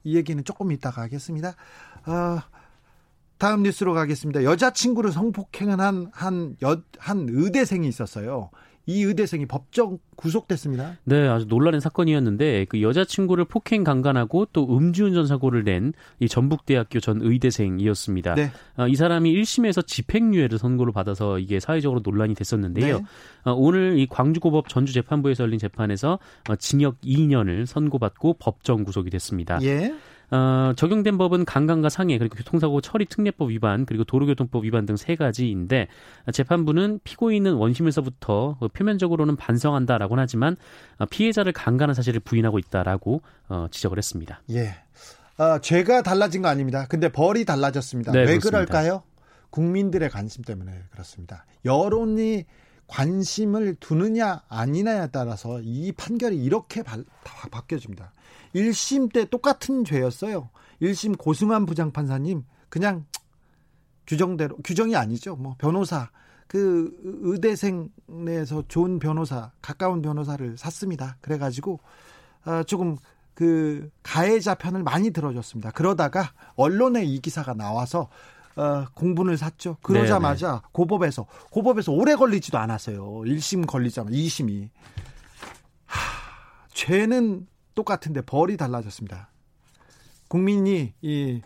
[0.05, 1.57] 이 얘기는 조금 이따가 하겠습니다.
[2.07, 2.38] 어,
[3.38, 4.44] 다음 뉴스로 가겠습니다.
[4.44, 8.51] 여자친구를 성폭행한 한, 한, 여, 한 의대생이 있었어요.
[8.87, 10.99] 이 의대생이 법정 구속됐습니다.
[11.05, 17.21] 네, 아주 논란의 사건이었는데 그 여자친구를 폭행 강간하고 또 음주운전 사고를 낸 이 전북대학교 전
[17.21, 18.35] 의대생이었습니다.
[18.35, 18.53] 네.
[18.77, 22.99] 어, 이 사람이 1심에서 집행유예를 선고를 받아서 이게 사회적으로 논란이 됐었는데요.
[22.99, 23.05] 네.
[23.45, 26.18] 어, 오늘 이 광주고법 전주재판부에서 열린 재판에서
[26.49, 29.59] 어, 징역 2년을 선고받고 법정 구속이 됐습니다.
[29.62, 29.95] 예.
[30.33, 35.14] 어, 적용된 법은 강간과 상해 그리고 교통사고 처리 특례법 위반 그리고 도로교통법 위반 등 세
[35.14, 35.88] 가지인데
[36.33, 40.57] 재판부는 피고인은 원심에서부터 표면적으로는 반성한다라고 하지만
[40.99, 44.40] 어, 피해자를 강간한 사실을 부인하고 있다라고 어, 지적을 했습니다.
[44.51, 44.75] 예.
[45.38, 46.87] 어, 죄가 달라진 거 아닙니다.
[46.88, 48.12] 근데 벌이 달라졌습니다.
[48.12, 48.51] 네, 왜 그렇습니다.
[48.64, 49.03] 그럴까요?
[49.51, 51.45] 국민들의 관심 때문에 그렇습니다.
[51.64, 52.45] 여론이
[52.87, 56.99] 관심을 두느냐 아니냐에 따라서 이 판결이 이렇게 바,
[57.51, 58.12] 바뀌어집니다.
[58.55, 60.51] 1심 때 똑같은 죄였어요.
[60.83, 63.07] 1심 고승환 부장판사님 그냥
[64.07, 65.37] 규정대로 규정이 아니죠.
[65.37, 66.11] 뭐 변호사
[66.47, 71.16] 그 의대생 내에서 좋은 변호사 가까운 변호사를 샀습니다.
[71.23, 71.81] 그래가지고
[72.45, 72.97] 어, 조금
[73.35, 75.71] 그 가해자 편을 많이 들어줬습니다.
[75.71, 78.11] 그러다가 언론에 이 기사가 나와서
[78.57, 79.77] 어, 공분을 샀죠.
[79.83, 80.61] 그러자마자 네네.
[80.73, 83.03] 고법에서 고법에서 오래 걸리지도 않았어요.
[83.03, 84.69] 1심 걸리자마자 2심이
[85.87, 85.99] 하,
[86.73, 89.31] 죄는 똑같은데 벌이 달라졌습니다.
[90.29, 91.41] 국민이 이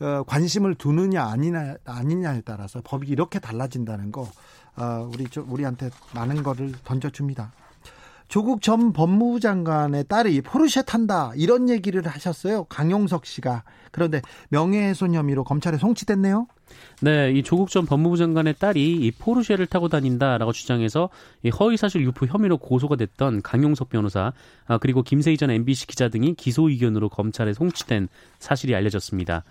[0.00, 4.22] 어, 관심을 두느냐 아니냐 아니냐에 따라서 법이 이렇게 달라진다는 거
[4.76, 7.52] 어, 우리 우리한테 많은 거를 던져줍니다.
[8.30, 12.62] 조국 전 법무부 장관의 딸이 포르쉐 탄다 이런 얘기를 하셨어요.
[12.64, 16.46] 강용석 씨가 그런데 명예훼손 혐의로 검찰에 송치됐네요.
[17.02, 21.10] 네, 이 조국 전 법무부 장관의 딸이 이 포르쉐를 타고 다닌다라고 주장해서
[21.42, 24.32] 이 허위사실 유포 혐의로 고소가 됐던 강용석 변호사
[24.66, 28.06] 아, 그리고 김세의 전 MBC 기자 등이 기소 의견으로 검찰에 송치된
[28.38, 29.42] 사실이 알려졌습니다.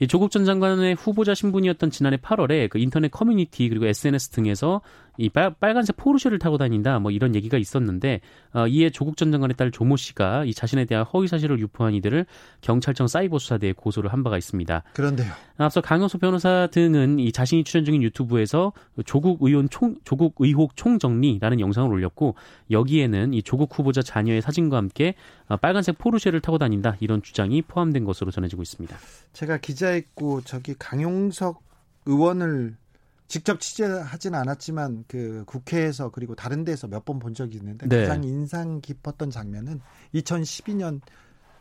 [0.00, 4.80] 이 조국 전 장관의 후보자 신분이었던 지난해 8월에 그 인터넷 커뮤니티 그리고 SNS 등에서
[5.16, 8.20] 이 빨, 빨간색 포르쉐를 타고 다닌다 뭐 이런 얘기가 있었는데
[8.52, 12.26] 어, 이에 조국 전 장관의 딸 조모 씨가 이 자신에 대한 허위 사실을 유포한 이들을
[12.60, 14.82] 경찰청 사이버 수사대에 고소를 한 바가 있습니다.
[14.94, 15.32] 그런데요.
[15.56, 18.72] 앞서 강영수 변호사 등은 이 자신이 출연 중인 유튜브에서
[19.04, 22.34] 조국 의원 총 조국 의혹 총정리라는 영상을 올렸고
[22.70, 25.14] 여기에는 이 조국 후보자 자녀의 사진과 함께
[25.48, 28.96] 어, 빨간색 포르쉐를 타고 다닌다 이런 주장이 포함된 것으로 전해지고 있습니다.
[29.32, 31.62] 제가 기자했고 저기 강용석
[32.06, 32.76] 의원을
[33.26, 38.02] 직접 취재하지는 않았지만 그 국회에서 그리고 다른 데서 몇 번 본 적이 있는데 네.
[38.02, 39.80] 가장 인상 깊었던 장면은
[40.14, 41.00] 2012년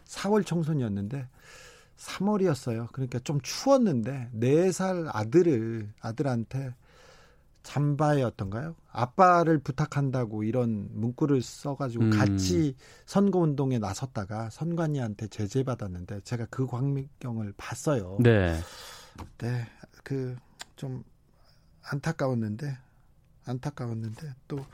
[0.05, 1.27] 4월 총선이었는데
[1.97, 2.91] 3월이었어요.
[2.91, 6.73] 그러니까 좀 추웠는데 4살 아들을 아들한테
[7.63, 8.75] 잠바였던가요?
[8.91, 12.09] 아빠를 부탁한다고 이런 문구를 써가지고 음.
[12.09, 18.17] 같이 선거운동에 나섰다가 선관위한테 제재받았는데 제가 그 광경을 봤어요.
[18.19, 18.59] 네.
[19.37, 19.65] 네.
[20.03, 20.35] 그
[20.75, 21.03] 좀
[21.85, 22.77] 안타까웠는데
[23.45, 24.65] 안타까웠는데 또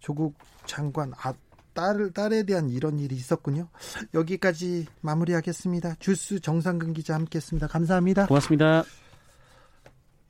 [0.00, 0.34] 조국
[0.66, 1.32] 장관 아,
[1.72, 3.68] 딸 딸에 대한 이런 일이 있었군요.
[4.14, 5.96] 여기까지 마무리하겠습니다.
[6.00, 7.68] 주스 정상근 기자 함께했습니다.
[7.68, 8.26] 감사합니다.
[8.26, 8.82] 고맙습니다.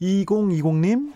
[0.02, 1.14] 2020님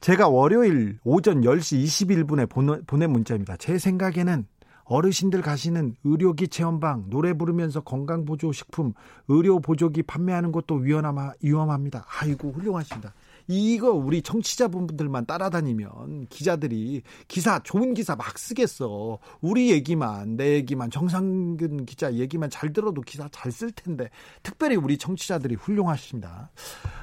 [0.00, 3.56] 제가 월요일 오전 10시 21분에 보낸 문자입니다.
[3.56, 4.46] 제 생각에는
[4.84, 8.92] 어르신들 가시는 의료기 체험방, 노래 부르면서 건강보조식품,
[9.28, 12.04] 의료보조기 판매하는 것도 위험합니다.
[12.20, 13.14] 아이고, 훌륭하십니다.
[13.46, 19.18] 이거 우리 청취자분들만 따라다니면 기자들이 기사 좋은 기사 막 쓰겠어.
[19.40, 24.10] 우리 얘기만 내 얘기만 정상근 기자 얘기만 잘 들어도 기사 잘 쓸 텐데.
[24.42, 26.50] 특별히 우리 청취자들이 훌륭하십니다.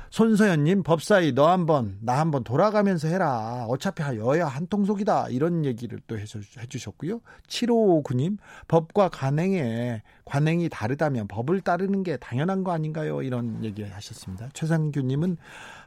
[0.09, 3.65] 손서연님 법사위 너 한번 나 한번 돌아가면서 해라.
[3.69, 5.29] 어차피 여야 한통속이다.
[5.29, 7.21] 이런 얘기를 또 해주셨고요.
[7.47, 13.21] 7559님 법과 관행에 관행이 다르다면 법을 따르는 게 당연한 거 아닌가요?
[13.21, 14.49] 이런 얘기 하셨습니다.
[14.53, 15.37] 최상규님은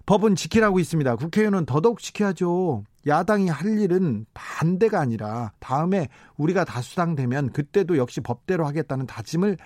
[0.07, 1.17] 법은 지키라고 있습니다.
[1.17, 2.85] 국회의원은 더더욱 지켜야죠.
[3.07, 9.57] 야당이 할 일은 반대가 아니라 다음에 우리가 다수당 되면 그때도 역시 법대로 하겠다는 다짐을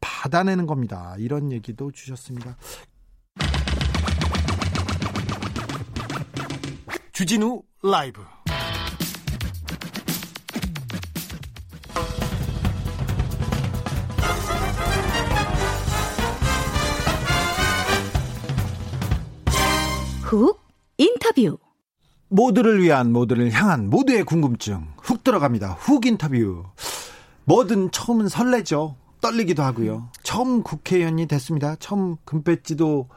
[0.00, 1.14] 받아내는 겁니다.
[1.18, 2.56] 이런 얘기도 주셨습니다.
[7.12, 8.22] 주진우 라이브
[20.26, 20.60] 훅
[20.98, 21.56] 인터뷰
[22.28, 25.74] 모두를 위한 모두를 향한 모두의 궁금증 훅 들어갑니다.
[25.74, 26.64] 훅 인터뷰.
[27.44, 28.96] 뭐든 처음은 설레죠.
[29.20, 30.08] 떨리기도 하고요.
[30.24, 31.76] 처음 국회의원이 됐습니다.
[31.76, 33.08] 처음 금배지도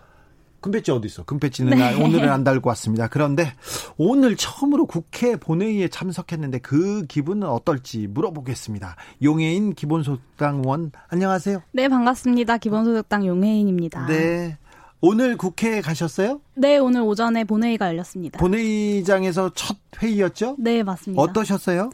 [0.62, 1.24] 금배지 어디 있어?
[1.24, 2.04] 금배지는 네.
[2.04, 3.08] 오늘은 안 달고 왔습니다.
[3.08, 3.54] 그런데
[3.98, 8.95] 오늘 처음으로 국회 본회의에 참석했는데 그 기분은 어떨지 물어보겠습니다.
[9.24, 11.63] 용해인 기본소득당 의원 안녕하세요.
[11.72, 12.60] 네 반갑습니다.
[12.60, 14.06] 기본소득당 용해인입니다.
[14.06, 14.60] 네.
[15.01, 16.41] 오늘 국회에 가셨어요?
[16.55, 18.38] 네, 오늘 오전에 본회의가 열렸습니다.
[18.38, 20.55] 본회의장에서 첫 회의였죠?
[20.59, 21.21] 네, 맞습니다.
[21.21, 21.89] 어떠셨어요?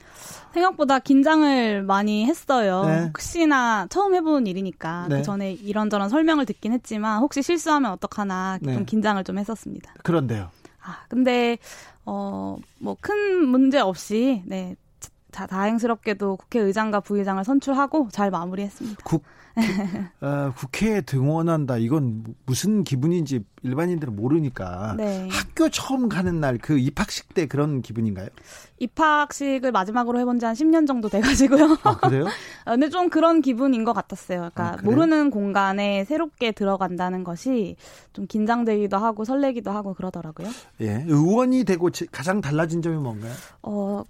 [0.53, 2.83] 생각보다 긴장을 많이 했어요.
[2.85, 3.03] 네.
[3.07, 5.17] 혹시나 처음 해본 일이니까 네.
[5.17, 8.73] 그 전에 이런저런 설명을 듣긴 했지만 혹시 실수하면 어떡하나 네.
[8.73, 9.93] 좀 긴장을 좀 했었습니다.
[10.03, 10.49] 그런데요.
[10.81, 11.57] 아 근데
[12.05, 14.75] 어 뭐 큰 문제 없이 네
[15.31, 19.01] 자, 다행스럽게도 국회의장과 부의장을 선출하고 잘 마무리했습니다.
[19.03, 19.23] 국,
[20.21, 21.77] 어, 국회에 등원한다.
[21.77, 24.95] 이건 무슨 기분인지 일반인들은 모르니까.
[24.97, 25.27] 네.
[25.31, 28.27] 학교 처음 가는 날 그 입학식 때 그런 기분인가요?
[28.79, 31.77] 입학식을 마지막으로 해본 지 한 10년 정도 돼가지고요.
[31.83, 32.25] 아, 그래요?
[32.65, 34.49] 어, 근데 좀 그런 기분인 것 같았어요.
[34.53, 37.75] 그러니까 아, 모르는 공간에 새롭게 들어간다는 것이
[38.13, 40.47] 좀 긴장되기도 하고 설레기도 하고 그러더라고요.
[40.81, 41.03] 예.
[41.07, 43.31] 의원이 되고 가장 달라진 점이 뭔가요?
[43.63, 44.03] 어,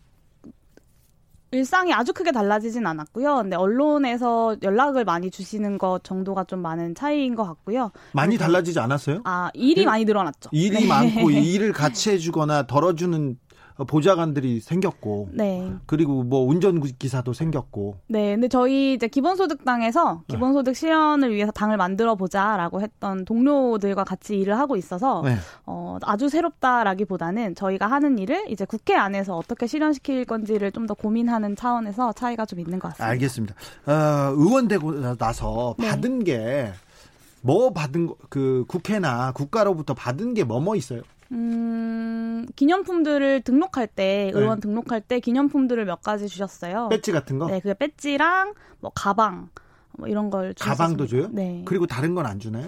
[1.56, 3.36] 일상이 아주 크게 달라지진 않았고요.
[3.38, 7.92] 근데 언론에서 연락을 많이 주시는 것 정도가 좀 많은 차이인 것 같고요.
[8.12, 9.22] 많이 달라지지 않았어요?
[9.24, 10.50] 아 일이 일, 많이 늘어났죠.
[10.52, 10.88] 일이 네.
[10.88, 13.38] 많고 일을 같이 해주거나 덜어주는
[13.84, 15.70] 보좌관들이 생겼고, 네.
[15.86, 17.98] 그리고 뭐 운전 기사도 생겼고.
[18.08, 20.36] 네, 근데 저희 이제 기본소득당에서 네.
[20.36, 25.36] 기본소득 실현을 위해서 당을 만들어 보자라고 했던 동료들과 같이 일을 하고 있어서 네.
[25.66, 31.56] 어, 아주 새롭다라기보다는 저희가 하는 일을 이제 국회 안에서 어떻게 실현시킬 건지를 좀 더 고민하는
[31.56, 33.12] 차원에서 차이가 좀 있는 것 같습니다.
[33.12, 33.56] 알겠습니다.
[33.86, 35.90] 어, 의원 되고 나서 네.
[35.90, 41.02] 받은 게뭐 받은 그 국회나 국가로부터 받은 게 뭐뭐 뭐 있어요?
[41.32, 44.40] 음, 기념품들을 등록할 때, 네.
[44.40, 44.62] 의원 네.
[44.62, 46.90] 등록할 때 기념품들을 몇 가지 주셨어요.
[46.90, 47.48] 배지 같은 거?
[47.48, 49.50] 네, 그 배지랑 뭐 가방,
[49.98, 50.76] 뭐 이런 걸 주셨어요.
[50.78, 51.30] 가방도 줘요?
[51.32, 51.64] 네.
[51.66, 52.68] 그리고 다른 건 안 주나요?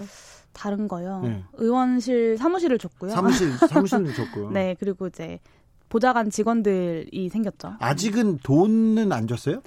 [0.52, 1.20] 다른 거요.
[1.22, 1.44] 네.
[1.54, 3.12] 의원실 사무실을 줬고요.
[3.12, 4.50] 사무실 사무실을 줬고요.
[4.50, 5.38] 네, 그리고 이제
[5.88, 7.74] 보좌관 직원들이 생겼죠.
[7.78, 9.62] 아직은 돈은 안 줬어요?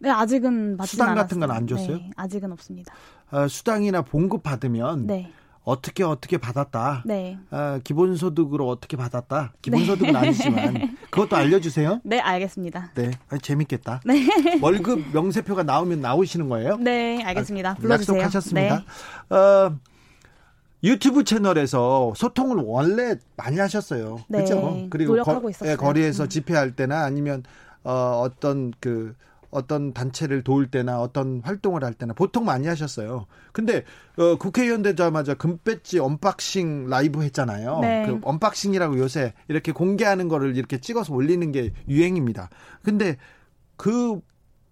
[0.00, 1.96] 네, 아직은 수당 같은 건 안 줬어요?
[1.96, 2.92] 네, 아직은 없습니다.
[3.30, 5.32] 어, 수당이나 봉급 받으면 네.
[5.64, 7.02] 어떻게 어떻게 받았다.
[7.06, 7.38] 네.
[7.50, 9.52] 아, 기본소득으로 어떻게 받았다.
[9.62, 10.18] 기본소득은 네.
[10.18, 12.00] 아니지만 그것도 알려주세요.
[12.02, 12.90] 네, 알겠습니다.
[12.94, 14.00] 네, 아, 재밌겠다.
[14.04, 14.26] 네.
[14.60, 16.76] 월급 명세표가 나오면 나오시는 거예요?
[16.78, 17.70] 네, 알겠습니다.
[17.70, 18.18] 아, 불러주세요.
[18.18, 18.84] 약속하셨습니다.
[19.30, 19.36] 네.
[19.36, 19.76] 어,
[20.82, 24.24] 유튜브 채널에서 소통을 원래 많이 하셨어요.
[24.28, 24.38] 네.
[24.38, 24.88] 그렇죠?
[24.90, 25.72] 그리고 노력하고 거, 있었어요.
[25.72, 26.28] 예, 거리에서 음.
[26.28, 27.44] 집회할 때나 아니면
[27.84, 29.14] 어, 어떤 그
[29.52, 33.26] 어떤 단체를 도울 때나 어떤 활동을 할 때나 보통 많이 하셨어요.
[33.52, 33.84] 근데
[34.16, 37.78] 어, 국회의원 되자마자 금배지 unboxing 라이브 했잖아요.
[37.80, 38.06] 네.
[38.06, 42.48] 그 unboxing이라고 요새 이렇게 공개하는 거를 이렇게 찍어서 올리는 게 유행입니다.
[42.82, 43.18] 근데
[43.76, 44.20] 그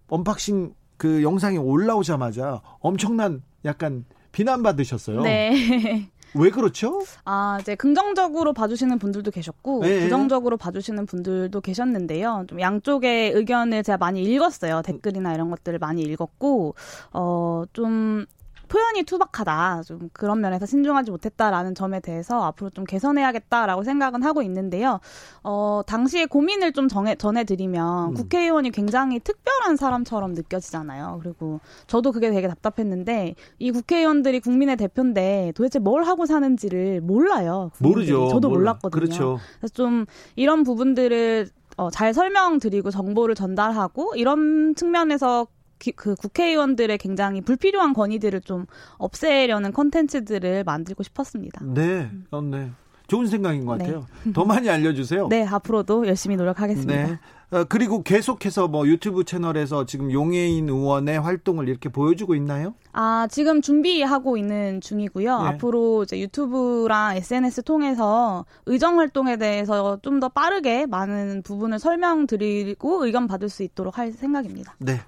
[0.07, 5.21] unboxing 그 영상이 올라오자마자 엄청난 약간 비난받으셨어요.
[5.21, 6.09] 네.
[6.35, 7.01] 왜 그렇죠?
[7.25, 10.01] 아, 이제 긍정적으로 봐주시는 분들도 계셨고, 네.
[10.01, 12.45] 부정적으로 봐주시는 분들도 계셨는데요.
[12.47, 14.81] 좀 양쪽의 의견을 제가 많이 읽었어요.
[14.83, 16.75] 댓글이나 이런 것들을 많이 읽었고,
[17.13, 18.25] 어, 좀
[18.71, 19.83] 표현이 투박하다.
[19.85, 25.01] 좀 그런 면에서 신중하지 못했다라는 점에 대해서 앞으로 좀 개선해야겠다라고 생각은 하고 있는데요.
[25.43, 28.13] 어, 당시에 고민을 좀 정해, 전해드리면 음.
[28.13, 31.19] 국회의원이 굉장히 특별한 사람처럼 느껴지잖아요.
[31.21, 37.71] 그리고 저도 그게 되게 답답했는데 이 국회의원들이 국민의 대표인데 도대체 뭘 하고 사는지를 몰라요.
[37.75, 38.13] 국민들이.
[38.13, 38.29] 모르죠.
[38.29, 38.61] 저도 몰라.
[38.61, 38.89] 몰랐거든요.
[38.91, 39.39] 그렇죠.
[39.59, 40.05] 그래서 좀
[40.37, 45.47] 이런 부분들을 어, 잘 설명드리고 정보를 전달하고 이런 측면에서
[45.81, 48.67] 기, 그 국회의원들의 굉장히 불필요한 건의들을 좀
[48.97, 51.61] 없애려는 컨텐츠들을 만들고 싶었습니다.
[51.65, 52.25] 네, 음.
[52.31, 52.69] 어, 네.
[53.07, 53.85] 좋은 생각인 것 네.
[53.85, 54.05] 같아요.
[54.23, 54.31] 네.
[54.31, 55.27] 더 많이 알려주세요.
[55.27, 57.07] 네, 앞으로도 열심히 노력하겠습니다.
[57.07, 57.19] 네.
[57.51, 62.73] 어, 그리고 계속해서 뭐 유튜브 채널에서 지금 용해인 의원의 활동을 이렇게 보여주고 있나요?
[62.93, 65.41] 아, 지금 준비하고 있는 중이고요.
[65.41, 65.47] 네.
[65.49, 73.27] 앞으로 이제 유튜브랑 SNS 통해서 의정 활동에 대해서 좀 더 빠르게 많은 부분을 설명드리고 의견
[73.27, 74.75] 받을 수 있도록 할 생각입니다.
[74.79, 75.01] 네.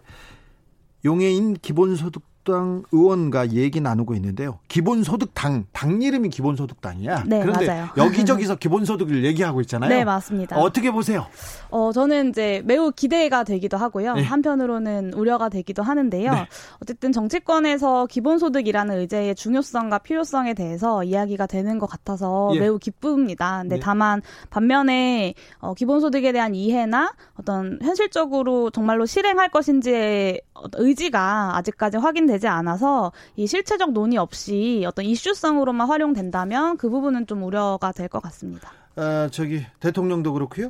[1.06, 4.60] 용해인 기본소득 당 의원과 얘기 나누고 있는데요.
[4.68, 7.24] 기본소득당, 당 이름이 기본소득당이야.
[7.26, 7.90] 네, 그런데 맞아요.
[7.98, 9.90] 여기저기서 기본소득을 얘기하고 있잖아요.
[9.90, 10.58] 네, 맞습니다.
[10.58, 11.26] 어떻게 보세요?
[11.70, 14.16] 어, 저는 이제 매우 기대가 되기도 하고요.
[14.16, 14.24] 네.
[14.24, 16.32] 한편으로는 우려가 되기도 하는데요.
[16.32, 16.48] 네.
[16.82, 22.60] 어쨌든 정치권에서 기본소득이라는 의제의 중요성과 필요성에 대해서 이야기가 되는 것 같아서 예.
[22.60, 23.60] 매우 기쁩니다.
[23.62, 23.82] 근데 네.
[23.82, 30.42] 다만 반면에 어, 기본소득에 대한 이해나 어떤 현실적으로 정말로 실행할 것인지의
[30.74, 37.44] 의지가 아직까지 확인되 지 않아서 이 실체적 논의 없이 어떤 이슈성으로만 활용된다면 그 부분은 좀
[37.44, 38.72] 우려가 될 것 같습니다.
[38.96, 40.70] 아, 저기 대통령도 그렇고요.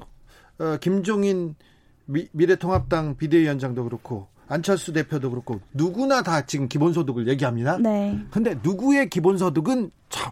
[0.60, 1.56] 어, 김종인
[2.06, 7.78] 미, 미래통합당 비대위원장도 그렇고 안철수 대표도 그렇고 누구나 다 지금 기본소득을 얘기합니다.
[7.78, 8.20] 네.
[8.30, 10.32] 근데 누구의 기본소득은 참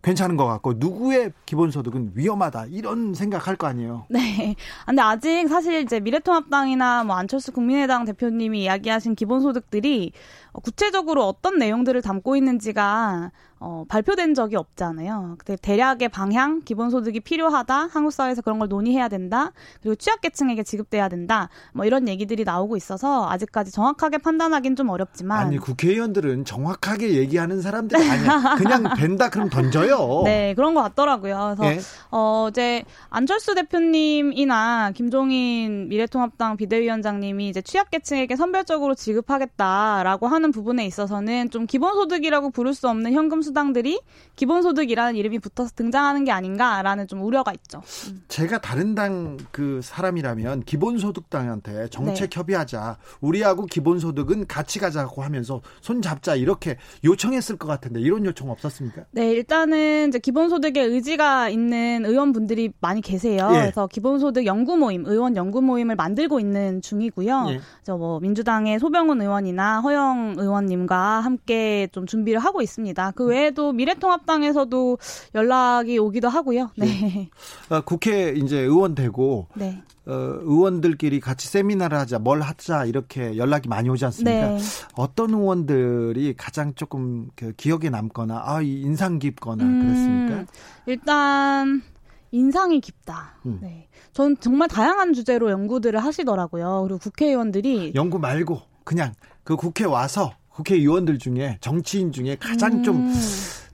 [0.00, 4.06] 괜찮은 것 같고 누구의 기본소득은 위험하다 이런 생각할 거 아니에요.
[4.08, 4.54] 네.
[4.86, 10.12] 근데 아직 사실 이제 미래통합당이나 뭐 안철수 국민의당 대표님이 이야기하신 기본소득들이
[10.60, 15.36] 구체적으로 어떤 내용들을 담고 있는지가 어, 발표된 적이 없잖아요.
[15.38, 19.50] 근데 대략의 방향, 기본소득이 필요하다, 한국 사회에서 그런 걸 논의해야 된다,
[19.82, 25.58] 그리고 취약계층에게 지급돼야 된다, 뭐 이런 얘기들이 나오고 있어서 아직까지 정확하게 판단하기는 좀 어렵지만 아니
[25.58, 28.54] 국회의원들은 정확하게 얘기하는 사람들이 아니야.
[28.58, 30.22] 그냥 된다 그럼 던져요.
[30.24, 31.56] 네, 그런 것 같더라고요.
[31.58, 31.80] 그래서 네.
[32.12, 41.66] 어 이제 안철수 대표님이나 김종인 미래통합당 비대위원장님이 이제 취약계층에게 선별적으로 지급하겠다라고 하는 부분에 있어서는 좀
[41.66, 44.00] 기본소득이라고 부를 수 없는 현금 수당들이
[44.36, 47.82] 기본소득이라는 이름이 붙어서 등장하는 게 아닌가라는 좀 우려가 있죠.
[48.08, 48.22] 음.
[48.28, 52.38] 제가 다른 당 그 사람이라면 기본소득당한테 정책 네.
[52.38, 52.98] 협의하자.
[53.20, 59.04] 우리하고 기본소득은 같이 가자고 하면서 손 잡자 이렇게 요청했을 것 같은데 이런 요청 없었습니까?
[59.10, 63.48] 네, 일단은 이제 기본소득에 의지가 있는 의원분들이 많이 계세요.
[63.52, 63.60] 예.
[63.60, 67.46] 그래서 기본소득 연구 모임, 의원 연구 모임을 만들고 있는 중이고요.
[67.50, 67.60] 예.
[67.92, 73.12] 뭐 민주당의 소병훈 의원이나 허영 의원님과 함께 좀 준비를 하고 있습니다.
[73.12, 74.98] 그 외에도 미래통합당에서도
[75.34, 76.70] 연락이 오기도 하고요.
[76.76, 76.86] 네.
[76.86, 77.30] 네.
[77.68, 79.82] 아, 국회 이제 의원 되고 네.
[80.06, 84.48] 어, 의원들끼리 같이 세미나를 하자, 뭘 하자 이렇게 연락이 많이 오지 않습니까?
[84.48, 84.58] 네.
[84.94, 90.52] 어떤 의원들이 가장 조금 그 기억에 남거나 아 인상 깊거나 음, 그랬습니까?
[90.86, 91.82] 일단
[92.30, 93.36] 인상이 깊다.
[93.44, 93.58] 음.
[93.60, 93.88] 네.
[94.12, 96.84] 전 정말 다양한 주제로 연구들을 하시더라고요.
[96.84, 99.12] 그리고 국회의원들이 연구 말고 그냥
[99.48, 102.82] 그 국회 와서 국회의원들 중에 정치인 중에 가장 음.
[102.82, 103.14] 좀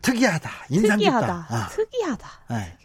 [0.03, 1.49] 특이하다, 인상 깊다.
[1.51, 1.69] 아.
[1.69, 2.29] 특이하다.
[2.51, 2.77] 네.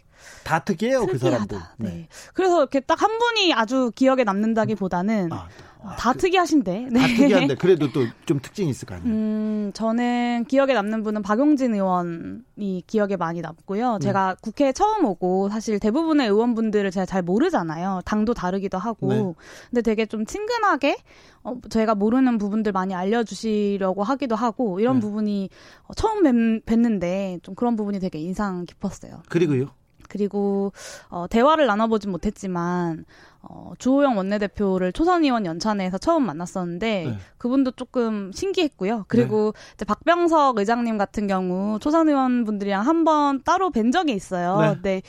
[0.42, 1.12] 다 특이해요, 특이하다.
[1.12, 1.58] 그 사람들.
[1.76, 1.88] 네.
[1.88, 2.08] 네.
[2.34, 5.46] 그래서 이렇게 딱 한 분이 아주 기억에 남는다기보다는 아,
[5.82, 6.88] 아, 다 그, 특이하신데.
[6.90, 7.00] 네.
[7.00, 9.12] 다 특이한데 그래도 또 좀 특징이 있을 거 아니에요.
[9.12, 13.94] 음, 저는 기억에 남는 분은 박용진 의원이 기억에 많이 남고요.
[13.94, 14.04] 네.
[14.04, 18.02] 제가 국회에 처음 오고 사실 대부분의 의원분들을 제가 잘 모르잖아요.
[18.04, 19.08] 당도 다르기도 하고.
[19.08, 19.34] 네.
[19.70, 20.96] 근데 되게 좀 친근하게
[21.42, 25.00] 어, 저희가 모르는 부분들 많이 알려주시려고 하기도 하고 이런 네.
[25.00, 25.50] 부분이
[25.96, 26.32] 처음 뵙,
[26.66, 29.22] 뵀는데 좀 그런 부분이 되게 인상 깊었어요.
[29.28, 29.70] 그리고요?
[30.10, 30.72] 그리고
[31.08, 33.04] 어, 대화를 나눠보진 못했지만
[33.42, 37.18] 어, 주호영 원내대표를 초선 의원 연찬회에서 처음 만났었는데 네.
[37.38, 39.06] 그분도 조금 신기했고요.
[39.08, 39.60] 그리고 네.
[39.74, 44.60] 이제 박병석 의장님 같은 경우 초선 의원분들이랑 한 번 따로 뵌 적이 있어요.
[44.60, 44.74] 네.
[44.74, 45.02] 근데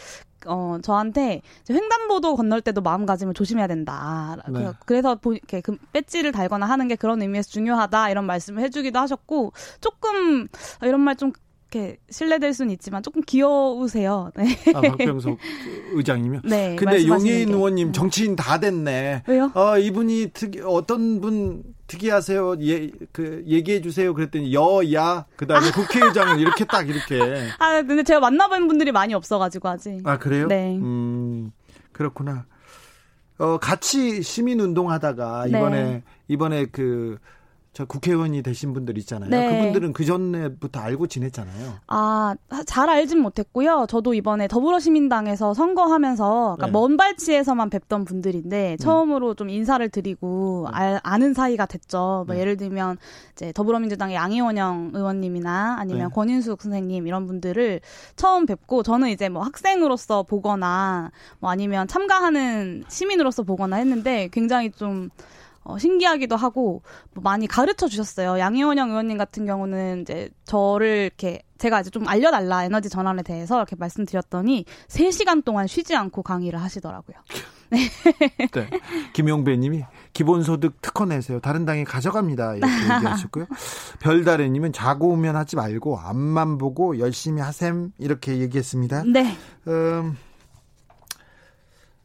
[0.47, 4.37] 어, 저한테 횡단보도 건널 때도 마음가짐을 조심해야 된다.
[4.47, 4.71] 네.
[4.85, 10.47] 그래서 이렇게 그 배지를 달거나 하는 게 그런 의미에서 중요하다 이런 말씀을 해주기도 하셨고 조금
[10.83, 11.33] 이런 말 좀
[11.71, 14.29] 이렇게 신뢰될 수는 있지만 조금 귀여우세요.
[14.35, 14.57] 네.
[14.75, 15.37] 아, 박병석
[15.93, 16.41] 의장님이요?
[16.43, 16.75] 네.
[16.75, 19.23] 근데 용인 의원님 정치인 다 됐네.
[19.25, 19.51] 왜요?
[19.55, 22.57] 어, 이분이 특이, 어떤 분 특이하세요?
[22.61, 24.13] 예, 그, 얘기해 주세요.
[24.13, 25.71] 그랬더니 여야, 그 다음에 아.
[25.71, 27.19] 국회의장은 이렇게 딱 이렇게.
[27.57, 30.01] 아, 근데 제가 만나본 분들이 많이 없어가지고 아직.
[30.03, 30.47] 아, 그래요?
[30.47, 30.77] 네.
[30.77, 31.51] 음,
[31.93, 32.45] 그렇구나.
[33.39, 36.03] 어, 같이 시민운동 하다가 이번에, 네.
[36.27, 37.17] 이번에 그,
[37.73, 39.29] 저 국회의원이 되신 분들 있잖아요.
[39.29, 39.49] 네.
[39.49, 41.75] 그분들은 그 전에부터 알고 지냈잖아요.
[41.87, 43.85] 아, 잘 알진 못했고요.
[43.87, 46.71] 저도 이번에 더불어시민당에서 선거하면서 그러니까 네.
[46.73, 48.75] 먼 발치에서만 뵙던 분들인데 네.
[48.75, 50.77] 처음으로 좀 인사를 드리고 네.
[50.77, 52.25] 알, 아는 사이가 됐죠.
[52.27, 52.41] 뭐 네.
[52.41, 52.97] 예를 들면
[53.31, 56.13] 이제 더불어민주당의 양희원영 의원님이나 아니면 네.
[56.13, 57.79] 권인숙 선생님 이런 분들을
[58.17, 65.09] 처음 뵙고 저는 이제 뭐 학생으로서 보거나 뭐 아니면 참가하는 시민으로서 보거나 했는데 굉장히 좀
[65.63, 66.81] 어, 신기하기도 하고
[67.13, 68.39] 뭐 많이 가르쳐 주셨어요.
[68.39, 73.75] 양희원영 의원님 같은 경우는 이제 저를 이렇게 제가 이제 좀 알려달라 에너지 전환에 대해서 이렇게
[73.75, 77.17] 말씀드렸더니 3시간 동안 쉬지 않고 강의를 하시더라고요.
[77.69, 77.87] 네.
[78.51, 78.69] 네.
[79.13, 81.39] 김용배님이 기본소득 특허 내세요.
[81.39, 82.55] 다른 당이 가져갑니다.
[82.55, 83.45] 이렇게 얘기하셨고요.
[83.99, 89.03] 별다래님은 자고 오면 하지 말고 앞만 보고 열심히 하셈 이렇게 얘기했습니다.
[89.03, 89.37] 네.
[89.67, 90.17] 음,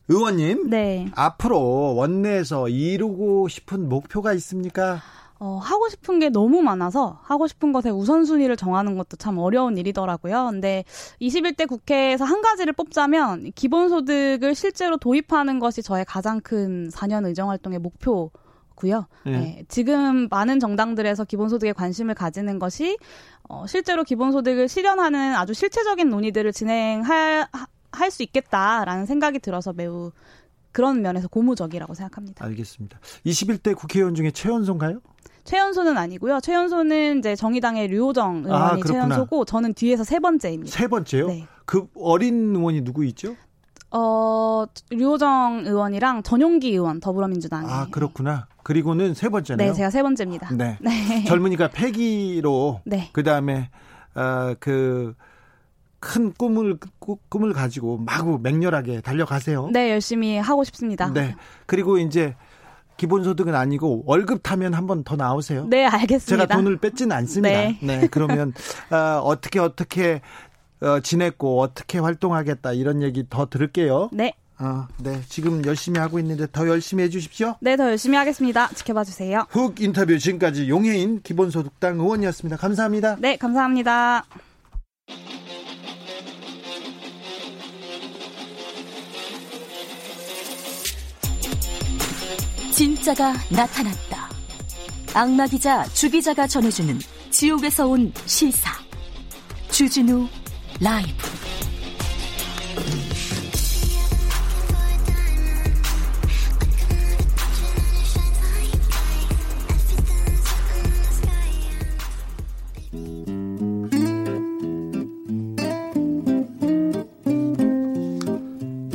[0.08, 1.10] 의원님, 네.
[1.14, 5.00] 앞으로 원내에서 이루고 싶은 목표가 있습니까?
[5.38, 10.48] 어, 하고 싶은 게 너무 많아서 하고 싶은 것에 우선순위를 정하는 것도 참 어려운 일이더라고요.
[10.50, 10.84] 근데
[11.20, 18.30] 21대 국회에서 한 가지를 뽑자면 기본소득을 실제로 도입하는 것이 저의 가장 큰 4년 의정활동의 목표
[18.76, 19.06] 고요.
[19.24, 19.32] 네.
[19.32, 19.64] 네.
[19.68, 22.96] 지금 많은 정당들에서 기본소득에 관심을 가지는 것이
[23.48, 27.46] 어, 실제로 기본소득을 실현하는 아주 실체적인 논의들을 진행할
[27.96, 30.12] 할 수 있겠다라는 생각이 들어서 매우
[30.72, 32.44] 그런 면에서 고무적이라고 생각합니다.
[32.44, 32.98] 알겠습니다.
[33.24, 35.00] 21대 국회의원 중에 최연소인가요?
[35.44, 36.40] 최연소는 아니고요.
[36.40, 40.76] 최연소는 이제 정의당의 류호정 아, 의원이 아, 최연소고 저는 뒤에서 세 번째입니다.
[40.76, 41.28] 세 번째요?
[41.28, 41.46] 네.
[41.64, 43.36] 그 어린 의원이 누구 있죠?
[43.90, 47.66] 어, 류호정 의원이랑 전용기 의원 더불어민주당.
[47.70, 48.48] 아, 그렇구나.
[48.62, 49.70] 그리고는 세 번째네요.
[49.70, 50.52] 네, 제가 세 번째입니다.
[50.54, 50.76] 네.
[50.80, 51.24] 네.
[51.24, 53.08] 젊은이가 폐기로 네.
[53.12, 53.70] 그다음에
[54.14, 55.14] 어, 그
[56.06, 56.78] 큰 꿈을
[57.28, 59.70] 꿈을 가지고 마구 맹렬하게 달려가세요.
[59.72, 61.10] 네, 열심히 하고 싶습니다.
[61.12, 61.34] 네.
[61.66, 62.34] 그리고 이제
[62.96, 65.66] 기본소득은 아니고 월급 타면 한 번 더 나오세요.
[65.68, 66.46] 네, 알겠습니다.
[66.46, 67.56] 제가 돈을 뺏지는 않습니다.
[67.58, 67.78] 네.
[67.82, 68.52] 네 그러면
[68.90, 68.96] 어,
[69.26, 70.20] 어떻게 어떻게
[70.80, 74.10] 어, 지냈고 어떻게 활동하겠다 이런 얘기 더 들을게요.
[74.12, 74.32] 네.
[74.58, 75.20] 어, 네.
[75.28, 77.56] 지금 열심히 하고 있는데 더 열심히 해 주십시오.
[77.60, 78.68] 네, 더 열심히 하겠습니다.
[78.68, 79.44] 지켜봐 주세요.
[79.50, 82.56] 훅 인터뷰 지금까지 용해인 기본소득당 의원이었습니다.
[82.56, 83.16] 감사합니다.
[83.18, 84.24] 네, 감사합니다.
[93.06, 94.28] 진짜가 나타났다.
[95.14, 96.98] 악마 기자 주 기자가 전해주는
[97.30, 98.72] 지옥에서 온 실사.
[99.70, 100.26] 주진우
[100.80, 101.12] 라이브.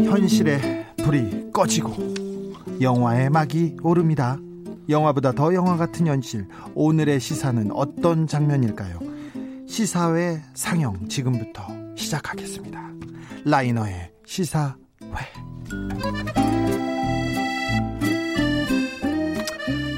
[0.03, 2.10] 현실의 불이 꺼지고
[2.81, 4.37] 영화의 막이 오릅니다.
[4.89, 6.47] 영화보다 더 영화 같은 현실.
[6.73, 8.99] 오늘의 시사는 어떤 장면일까요?
[9.67, 11.63] 시사회 상영 지금부터
[11.95, 12.81] 시작하겠습니다.
[13.45, 14.73] 라이너의 시사회.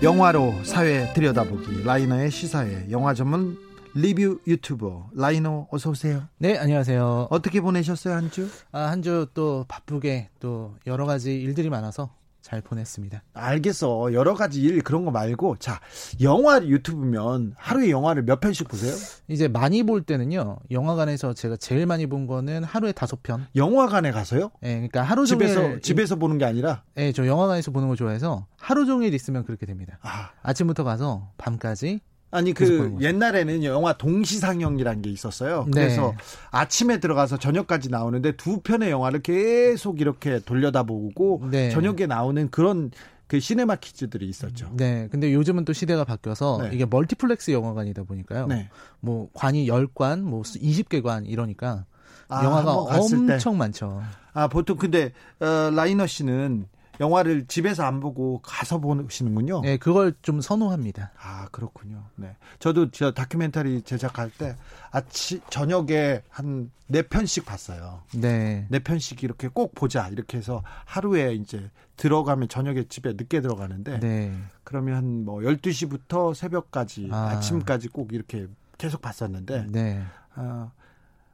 [0.01, 3.57] 영화로 사회 들여다보기 라이너의 시사회 영화 전문
[3.95, 6.23] 리뷰 유튜버 라이너 어서 오세요.
[6.39, 7.27] 네, 안녕하세요.
[7.29, 8.49] 어떻게 보내셨어요, 한 주?
[8.71, 12.09] 아, 한 주 또 바쁘게 또 여러 가지 일들이 많아서
[12.43, 13.23] 잘 보냈습니다.
[13.33, 14.11] 알겠어.
[14.11, 15.79] 여러 가지 일 그런 거 말고 자,
[16.21, 18.93] 영화 유튜브면 하루에 영화를 몇 편씩 보세요?
[19.29, 20.57] 이제 많이 볼 때는요.
[20.69, 23.47] 영화관에서 제가 제일 많이 본 거는 하루에 다섯 편.
[23.55, 24.51] 영화관에 가서요?
[24.61, 28.45] 네, 그러니까 하루 종일 집에서 집에서 보는 게 아니라 네, 저 영화관에서 보는 걸 좋아해서
[28.57, 29.97] 하루 종일 있으면 그렇게 됩니다.
[30.01, 32.01] 아, 아침부터 가서 밤까지
[32.33, 35.67] 아니 그 옛날에는 영화 동시 상영이라는 게 있었어요.
[35.71, 36.17] 그래서 네.
[36.49, 41.69] 아침에 들어가서 저녁까지 나오는데 두 편의 영화를 계속 이렇게 돌려다보고 네.
[41.69, 42.89] 저녁에 나오는 그런
[43.27, 44.71] 그 cinema kids들이 있었죠.
[44.75, 45.07] 네.
[45.11, 46.69] 근데 요즘은 또 시대가 바뀌어서 네.
[46.73, 48.47] 이게 멀티플렉스 영화관이다 보니까요.
[48.47, 48.69] 네.
[48.99, 51.85] 뭐 관이 10관, 뭐 20개 관 이러니까
[52.29, 54.01] 아, 영화가 엄청 많죠.
[54.33, 56.65] 아, 보통 근데 어, 라이너 씨는
[57.03, 59.61] 영화를 집에서 안 보고 가서 보시는군요.
[59.61, 61.11] 네, 그걸 좀 선호합니다.
[61.21, 62.03] 아, 그렇군요.
[62.15, 62.35] 네.
[62.59, 64.55] 저도 저 다큐멘터리 제작할 때
[64.91, 68.03] 아침 저녁에 한 네 편씩 봤어요.
[68.13, 68.67] 네.
[68.69, 70.09] 네 편씩 이렇게 꼭 보자.
[70.09, 74.31] 이렇게 해서 하루에 이제 들어가면 저녁에 집에 늦게 들어가는데 네.
[74.63, 77.39] 그러면 뭐 12시부터 새벽까지 아.
[77.39, 78.45] 침까지꼭 이렇게
[78.77, 80.03] 계속 봤었는데 네.
[80.35, 80.71] 어,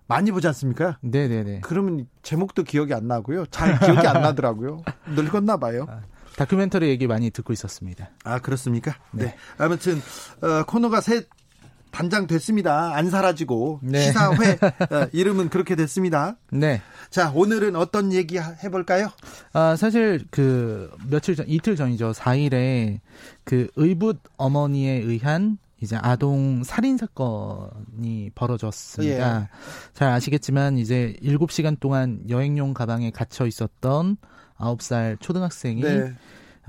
[0.09, 0.97] 많이 보지 않습니까?
[1.01, 1.61] 네네네.
[1.61, 3.45] 그러면 제목도 기억이 안 나고요.
[3.51, 4.81] 잘 기억이 안 나더라고요.
[5.15, 5.85] 늙었나 봐요.
[5.87, 6.01] 아,
[6.35, 8.09] 다큐멘터리 얘기 많이 듣고 있었습니다.
[8.23, 8.95] 아 그렇습니까?
[9.11, 9.25] 네.
[9.25, 9.35] 네.
[9.59, 10.01] 아무튼
[10.41, 11.25] 어, 코너가 새
[11.91, 12.95] 단장 됐습니다.
[12.95, 13.99] 안 사라지고 네.
[14.01, 14.57] 시사회
[14.89, 16.37] 어, 이름은 그렇게 됐습니다.
[16.51, 16.81] 네.
[17.11, 19.11] 자 오늘은 어떤 얘기 해볼까요?
[19.53, 22.13] 아 사실 그 며칠 전 이틀 전이죠.
[22.13, 22.99] 4일에
[23.43, 29.41] 그 의붓 어머니에 의한 이제 아동 살인 사건이 벌어졌습니다.
[29.41, 29.47] 예.
[29.93, 34.17] 잘 아시겠지만 이제 7시간 동안 여행용 가방에 갇혀 있었던
[34.57, 36.13] 9살 초등학생이 네.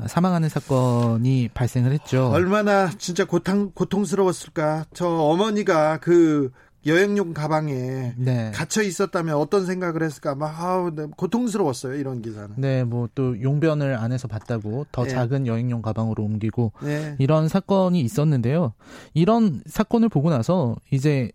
[0.06, 2.30] 사망하는 사건이 발생을 했죠.
[2.30, 4.86] 얼마나 진짜 고통, 고통스러웠을까.
[4.94, 6.50] 저 어머니가 그
[6.86, 8.50] 여행용 가방에 네.
[8.54, 10.34] 갇혀 있었다면 어떤 생각을 했을까?
[10.34, 12.50] 막 아우, 네, 고통스러웠어요 이런 기사는.
[12.56, 15.10] 네, 뭐 또 용변을 안에서 봤다고 더 네.
[15.10, 17.16] 작은 여행용 가방으로 옮기고 네.
[17.18, 18.72] 이런 사건이 있었는데요.
[19.14, 21.32] 이런 사건을 보고 나서 이제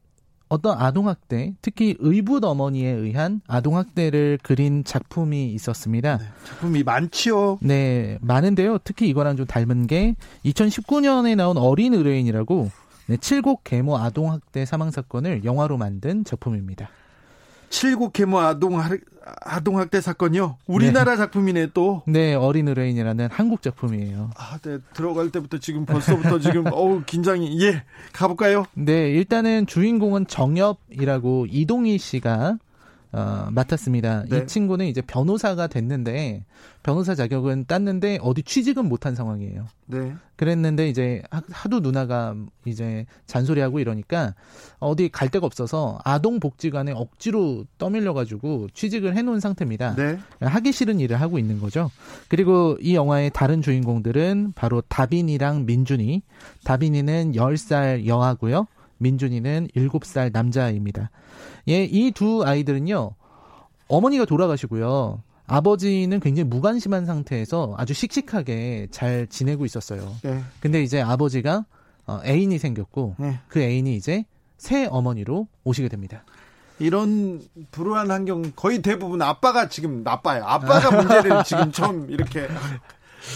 [0.47, 6.17] 어떤 아동학대, 특히 의붓 어머니에 의한 아동학대를 그린 작품이 있었습니다.
[6.17, 7.57] 네, 작품이 많지요.
[7.61, 8.77] 네, 많은데요.
[8.83, 10.15] 특히 이거랑 좀 닮은 게
[10.45, 12.69] 2019년에 나온 어린 의뢰인이라고
[13.07, 16.89] 네, 칠곡 계모 아동 학대 사망 사건을 영화로 만든 작품입니다.
[17.69, 18.79] 칠곡 계모 아동
[19.43, 20.57] 아동 학대 사건요.
[20.67, 21.17] 우리나라 네.
[21.17, 22.03] 작품이네 또.
[22.07, 24.31] 네, 어린 의뢰인이라는 한국 작품이에요.
[24.37, 24.77] 아, 네.
[24.93, 27.61] 들어갈 때부터 지금 벌써부터 지금 어우, 긴장이.
[27.63, 27.83] 예.
[28.13, 28.65] 가 볼까요?
[28.73, 32.57] 네, 일단은 주인공은 정엽이라고 이동희 씨가
[33.15, 34.25] 어, 맡았습니다.
[34.29, 34.39] 네.
[34.39, 36.43] 이 친구는 이제 변호사가 됐는데
[36.83, 39.67] 변호사 자격은 땄는데 어디 취직은 못한 상황이에요.
[39.85, 40.13] 네.
[40.35, 42.35] 그랬는데 이제 하도 누나가
[42.65, 44.35] 이제 잔소리하고 이러니까
[44.79, 49.95] 어디 갈 데가 없어서 아동복지관에 억지로 떠밀려가지고 취직을 해놓은 상태입니다.
[49.95, 50.19] 네.
[50.41, 51.89] 하기 싫은 일을 하고 있는 거죠.
[52.27, 56.21] 그리고 이 영화의 다른 주인공들은 바로 다빈이랑 민준이.
[56.65, 58.67] 다빈이는 10살 여아고요.
[58.97, 61.09] 민준이는 7살 남자아이입니다.
[61.69, 63.11] 예, 이 두 아이들은요.
[63.87, 65.21] 어머니가 돌아가시고요.
[65.47, 70.11] 아버지는 굉장히 무관심한 상태에서 아주 씩씩하게 잘 지내고 있었어요.
[70.23, 70.41] 네.
[70.59, 71.65] 근데 이제 아버지가
[72.07, 73.39] 어, 애인이 생겼고 네.
[73.47, 74.25] 그 애인이 이제
[74.57, 76.23] 새 어머니로 오시게 됩니다.
[76.79, 77.41] 이런
[77.71, 80.43] 불우한 환경 거의 대부분 아빠가 지금 나빠요.
[80.45, 82.47] 아빠가 문제를 지금 처음 이렇게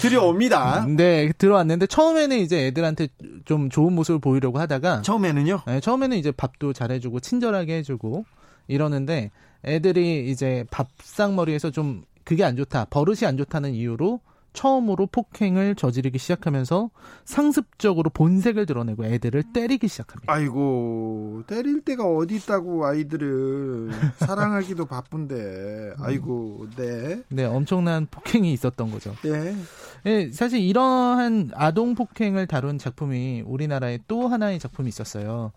[0.01, 0.85] 들여옵니다.
[0.87, 3.09] 네, 들어왔는데 처음에는 이제 애들한테
[3.45, 5.61] 좀 좋은 모습을 보이려고 하다가 처음에는요?
[5.67, 8.25] 네, 처음에는 이제 밥도 잘해주고 친절하게 해주고
[8.67, 9.31] 이러는데
[9.65, 14.21] 애들이 이제 밥상머리에서 좀 그게 안 좋다, 버릇이 안 좋다는 이유로
[14.53, 16.89] 처음으로 폭행을 저지르기 시작하면서
[17.25, 20.31] 상습적으로 본색을 드러내고 애들을 때리기 시작합니다.
[20.31, 27.23] 아이고 때릴 때가 어디 있다고 아이들을 사랑하기도 바쁜데 아이고 네.
[27.29, 29.15] 네 엄청난 폭행이 있었던 거죠.
[29.23, 29.55] 네.
[30.03, 35.51] 네 사실 이러한 아동 폭행을 다룬 작품이 우리나라에 또 하나의 작품이 있었어요.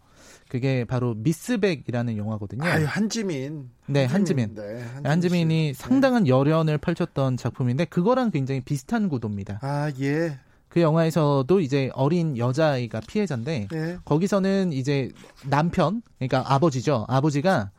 [0.52, 2.62] 그게 바로 미스백이라는 영화거든요.
[2.62, 3.70] 아유, 한지민.
[3.86, 4.54] 네, 한지민.
[4.54, 5.72] 네, 한지민 이 네.
[5.72, 9.60] 상당한 열연을 펼쳤던 작품인데 그거랑 굉장히 비슷한 구도입니다.
[9.62, 10.38] 아, 예.
[10.68, 13.96] 그 영화에서도 이제 어린 여자아이가 피해자인데 네.
[14.04, 15.10] 거기서는 이제
[15.48, 17.06] 남편, 그러니까 아버지죠.
[17.08, 17.70] 아버지가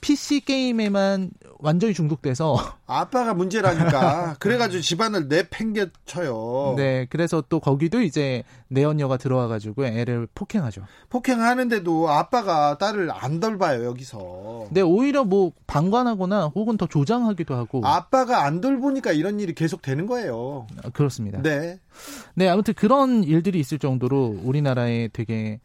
[0.00, 2.56] PC 게임에만 완전히 중독돼서
[2.86, 6.74] 아빠가 문제라니까 그래가지고 집안을 내팽개쳐요.
[6.76, 10.82] 네, 그래서 또 거기도 이제 내연녀가 들어와가지고 애를 폭행하죠.
[11.08, 14.66] 폭행하는데도 아빠가 딸을 안 돌봐요 여기서.
[14.70, 17.80] 네, 오히려 뭐 방관하거나 혹은 더 조장하기도 하고.
[17.84, 20.66] 아빠가 안 돌보니까 이런 일이 계속 되는 거예요.
[20.84, 21.42] 아, 그렇습니다.
[21.42, 21.78] 네.
[22.34, 25.60] 네, 아무튼 그런 일들이 있을 정도로 우리나라에 되게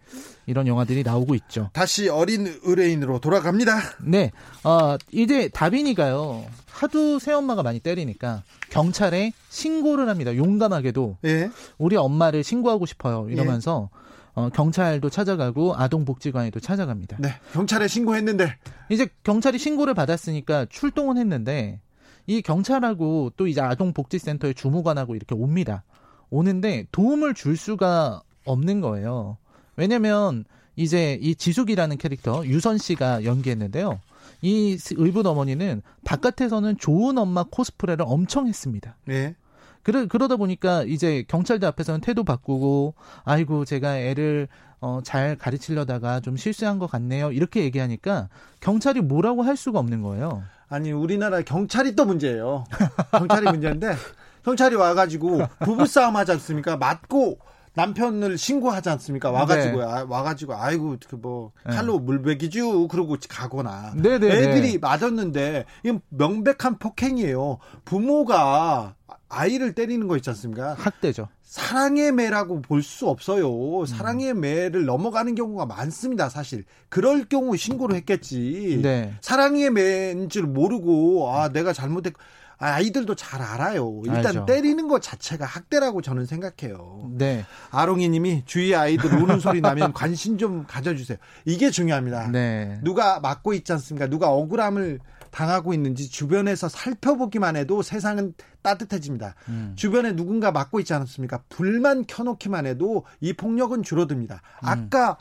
[0.47, 1.69] 이런 영화들이 나오고 있죠.
[1.73, 3.77] 다시 어린 의뢰인으로 돌아갑니다.
[4.03, 4.31] 네,
[4.63, 6.45] 어, 이제 다빈 이가요.
[6.69, 10.35] 하도 새엄마가 많이 때리니까 경찰에 신고를 합니다.
[10.35, 11.17] 용감하게도.
[11.25, 11.49] 예.
[11.77, 13.27] 우리 엄마를 신고하고 싶어요.
[13.29, 14.05] 이러면서 예.
[14.35, 17.17] 어, 경찰도 찾아가고 아동복지관에도 찾아갑니다.
[17.19, 18.57] 네, 경찰에 신고했는데
[18.89, 21.79] 이제 경찰이 신고를 받았으니까 출동은 했는데
[22.27, 25.83] 이 경찰하고 또 이제 아동복지센터의 주무관하고 이렇게 옵니다.
[26.29, 29.37] 오는데 도움을 줄 수가 없는 거예요.
[29.77, 30.43] 왜냐면
[30.75, 33.99] 이제 이 지숙이라는 캐릭터 유선 씨가 연기했는데요.
[34.41, 38.95] 이 의붓 어머니는 바깥에서는 좋은 엄마 코스프레를 엄청 했습니다.
[39.05, 39.35] 네.
[39.83, 44.47] 그러, 그러다 보니까 이제 경찰들 앞에서는 태도 바꾸고, 아이고, 제가 애를,
[44.81, 47.31] 어, 잘 가르치려다가 좀 실수한 것 같네요.
[47.31, 48.29] 이렇게 얘기하니까
[48.61, 50.41] 경찰이 뭐라고 할 수가 없는 거예요.
[50.69, 52.63] 아니, 우리나라 경찰이 또 문제예요.
[53.11, 53.95] 경찰이 문제인데,
[54.43, 56.77] 경찰이 와가지고 부부싸움 하지 않습니까?
[56.77, 57.37] 맞고,
[57.75, 59.31] 남편을 신고하지 않습니까?
[59.31, 59.85] 와가지고 네.
[59.85, 61.75] 아, 와가지고 아이고 그뭐 네.
[61.75, 62.05] 칼로 네.
[62.05, 64.77] 물베기죠 그러고 가거나 네네 네, 애들이 네.
[64.79, 67.59] 맞았는데 이건 명백한 폭행이에요.
[67.85, 68.95] 부모가
[69.29, 70.75] 아이를 때리는 거 있지 않습니까?
[70.77, 71.27] 학대죠.
[71.43, 73.85] 사랑의 매라고 볼 수 없어요.
[73.85, 76.65] 사랑의 매를 넘어가는 경우가 많습니다, 사실.
[76.89, 78.79] 그럴 경우 신고를 했겠지.
[78.81, 79.13] 네.
[79.21, 82.19] 사랑의 매인 줄 모르고, 아, 내가 잘못했고,
[82.57, 84.01] 아이들도 잘 알아요.
[84.05, 84.45] 일단 알죠.
[84.45, 87.09] 때리는 것 자체가 학대라고 저는 생각해요.
[87.11, 87.45] 네.
[87.71, 91.17] 아롱이 님이 주위 아이들 우는 소리 나면 관심 좀 가져주세요.
[91.45, 92.29] 이게 중요합니다.
[92.31, 92.79] 네.
[92.83, 94.07] 누가 맞고 있지 않습니까?
[94.07, 94.99] 누가 억울함을
[95.31, 99.35] 당하고 있는지 주변에서 살펴보기만 해도 세상은 따뜻해집니다.
[99.49, 99.73] 음.
[99.75, 101.43] 주변에 누군가 맞고 있지 않습니까?
[101.49, 104.35] 불만 켜놓기만 해도 이 폭력은 줄어듭니다.
[104.35, 104.67] 음.
[104.67, 105.17] 아까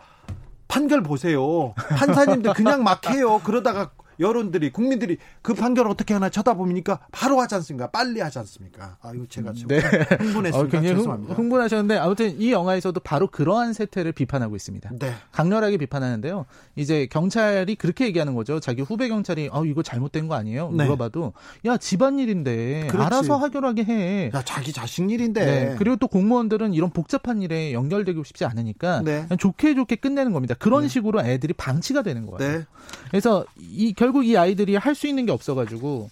[0.68, 1.74] 판결 보세요.
[1.74, 3.40] 판사님들 그냥 막 해요.
[3.44, 3.90] 그러다가
[4.20, 7.90] 여론들이 국민들이 그 판결 어떻게 하나 쳐다보니까 바로 하지 않습니까?
[7.90, 8.96] 빨리 하지 않습니까?
[9.02, 9.78] 아 이거 제가 좀 네.
[9.78, 10.78] 흥분했습니다.
[10.78, 11.34] 어, 죄송합니다.
[11.34, 14.90] 흥, 분하셨는데 아무튼 이 영화에서도 바로 그러한 세태를 비판하고 있습니다.
[14.98, 15.14] 네.
[15.32, 16.46] 강렬하게 비판하는데요.
[16.76, 18.60] 이제 경찰이 그렇게 얘기하는 거죠.
[18.60, 20.70] 자기 후배 경찰이 어 이거 잘못된 거 아니에요?
[20.70, 20.84] 네.
[20.84, 21.32] 물어봐도
[21.66, 23.06] 야 집안일인데 그렇지.
[23.06, 24.30] 알아서 하결하게 해.
[24.34, 25.44] 야 자기 자식 일인데.
[25.44, 25.74] 네.
[25.78, 29.26] 그리고 또 공무원들은 이런 복잡한 일에 연결되고 싶지 않으니까 네.
[29.38, 30.54] 좋게 좋게 끝내는 겁니다.
[30.58, 30.88] 그런 네.
[30.88, 32.58] 식으로 애들이 방치가 되는 거예요.
[32.58, 32.64] 네.
[33.10, 36.10] 그래서 이 결국 이 아이들이 할 수 있는 게 없어가지고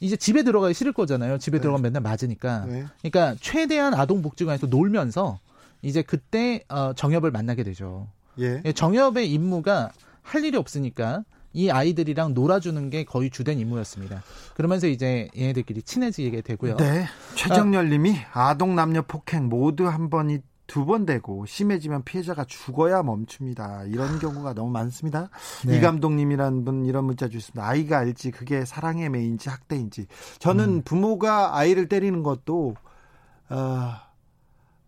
[0.00, 1.38] 이제 집에 들어가기 싫을 거잖아요.
[1.38, 1.62] 집에 네.
[1.62, 2.66] 들어가면 맨날 맞으니까.
[2.66, 2.84] 네.
[3.00, 5.38] 그러니까 최대한 아동복지관에서 놀면서
[5.80, 8.08] 이제 그때 어, 정엽을 만나게 되죠.
[8.38, 8.60] 예.
[8.62, 8.72] 예.
[8.72, 9.90] 정엽의 임무가
[10.22, 11.24] 할 일이 없으니까
[11.54, 14.22] 이 아이들이랑 놀아주는 게 거의 주된 임무였습니다.
[14.54, 16.76] 그러면서 이제 얘네들끼리 친해지게 되고요.
[16.76, 17.06] 네.
[17.36, 23.84] 최정열 님이 아동 남녀 폭행 모두 한 번이 두 번 되고 심해지면 피해자가 죽어야 멈춥니다.
[23.88, 25.28] 이런 경우가 너무 많습니다.
[25.66, 25.76] 네.
[25.76, 27.66] 이 감독님이라는 분 이런 문자 주셨습니다.
[27.66, 30.06] 아이가 알지 그게 사랑의 매인지 학대인지.
[30.38, 30.82] 저는 음.
[30.82, 32.76] 부모가 아이를 때리는 것도
[33.48, 33.92] 어,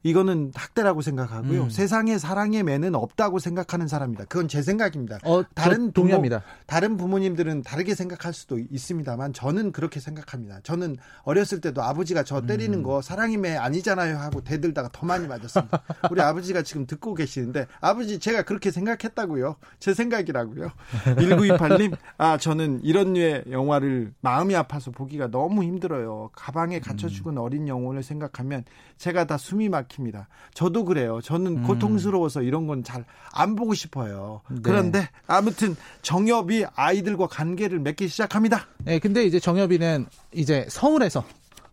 [0.03, 1.65] 이거는 학대라고 생각하고요.
[1.65, 1.71] 음.
[1.71, 4.25] 세상에 사랑의 매는 없다고 생각하는 사람입니다.
[4.25, 5.19] 그건 제 생각입니다.
[5.25, 6.41] 어, 다른 동의합니다.
[6.41, 10.61] 부모, 다른 부모님들은 다르게 생각할 수도 있습니다만 저는 그렇게 생각합니다.
[10.63, 12.83] 저는 어렸을 때도 아버지가 저 때리는 음.
[12.83, 15.83] 거 사랑의 매 아니잖아요 하고 대들다가 더 많이 맞았습니다.
[16.11, 19.57] 우리 아버지가 지금 듣고 계시는데 아버지 제가 그렇게 생각했다고요.
[19.79, 20.71] 제 생각이라고요.
[21.05, 26.31] 1928님, 아 저는 이런 류의 영화를 마음이 아파서 보기가 너무 힘들어요.
[26.33, 27.39] 가방에 갇혀 죽은 음.
[27.39, 28.65] 어린 영혼을 생각하면
[29.03, 30.29] 제가 다 숨이 막 막힙니다.
[30.55, 31.21] 저도 그래요.
[31.21, 31.63] 저는 음.
[31.67, 34.43] 고통스러워서 이런 건 잘 안 보고 싶어요.
[34.49, 34.59] 네.
[34.63, 38.67] 그런데 아무튼 정엽이 아이들과 관계를 맺기 시작합니다.
[38.85, 41.25] 네, 근데 이제 정엽이는 이제 서울에서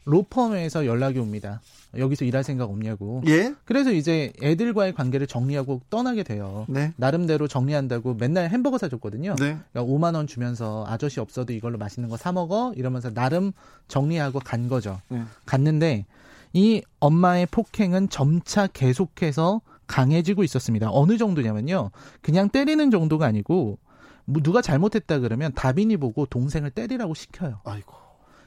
[0.06, 1.62] 로펌에서 연락이 옵니다.
[1.98, 3.22] 여기서 일할 생각 없냐고.
[3.28, 3.54] 예.
[3.66, 6.66] 그래서 이제 애들과의 관계를 정리하고 떠나게 돼요.
[6.70, 6.94] 네.
[6.96, 9.36] 나름대로 정리한다고 맨날 햄버거 사줬거든요.
[9.36, 9.58] 네.
[9.72, 13.52] 그러니까 5만 원 주면서 아저씨 없어도 이걸로 맛있는 거 사 먹어 이러면서 나름
[13.88, 15.02] 정리하고 간 거죠.
[15.10, 15.24] 네.
[15.46, 16.06] 갔는데
[16.54, 20.89] 이 엄마의 폭행은 점차 계속해서 강해지고 있었습니다.
[20.91, 21.91] 어느 정도냐면요.
[22.22, 23.80] 그냥 때리는 정도가 아니고
[24.26, 27.60] 뭐 누가 잘못했다 그러면 다빈이 보고 동생을 때리라고 시켜요.
[27.66, 27.93] 아이고.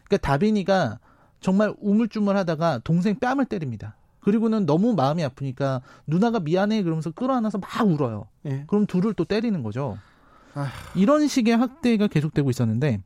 [0.05, 0.99] 그러니까 다빈이가
[1.41, 3.97] 정말 우물쭈물하다가 동생 뺨을 때립니다.
[4.21, 8.29] 그리고는 너무 마음이 아프니까 누나가 미안해 그러면서 끌어안아서 막 울어요.
[8.47, 8.65] 예.
[8.69, 9.99] 그럼 둘을 또 때리는 거죠.
[10.55, 10.69] 아휴.
[10.95, 13.03] 이런 식의 학대가 계속되고 있었는데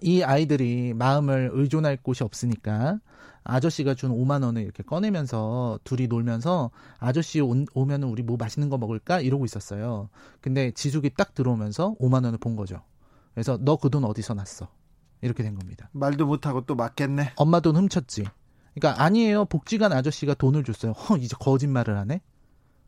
[0.00, 3.00] 이 아이들이 마음을 의존할 곳이 없으니까
[3.44, 8.78] 아저씨가 준 5만 원을 이렇게 꺼내면서 둘이 놀면서 아저씨 오, 오면은 우리 뭐 맛있는 거
[8.78, 10.08] 먹을까 이러고 있었어요.
[10.40, 12.82] 근데 지숙이 딱 들어오면서 5만 원을 본 거죠.
[13.34, 14.68] 그래서 너 그 돈 어디서 났어?
[15.20, 15.88] 이렇게 된 겁니다.
[15.92, 17.32] 말도 못하고 또 맞겠네.
[17.36, 18.24] 엄마 돈 훔쳤지.
[18.74, 19.44] 그러니까 아니에요.
[19.46, 20.92] 복지관 아저씨가 돈을 줬어요.
[20.96, 22.20] 허, 이제 거짓말을 하네.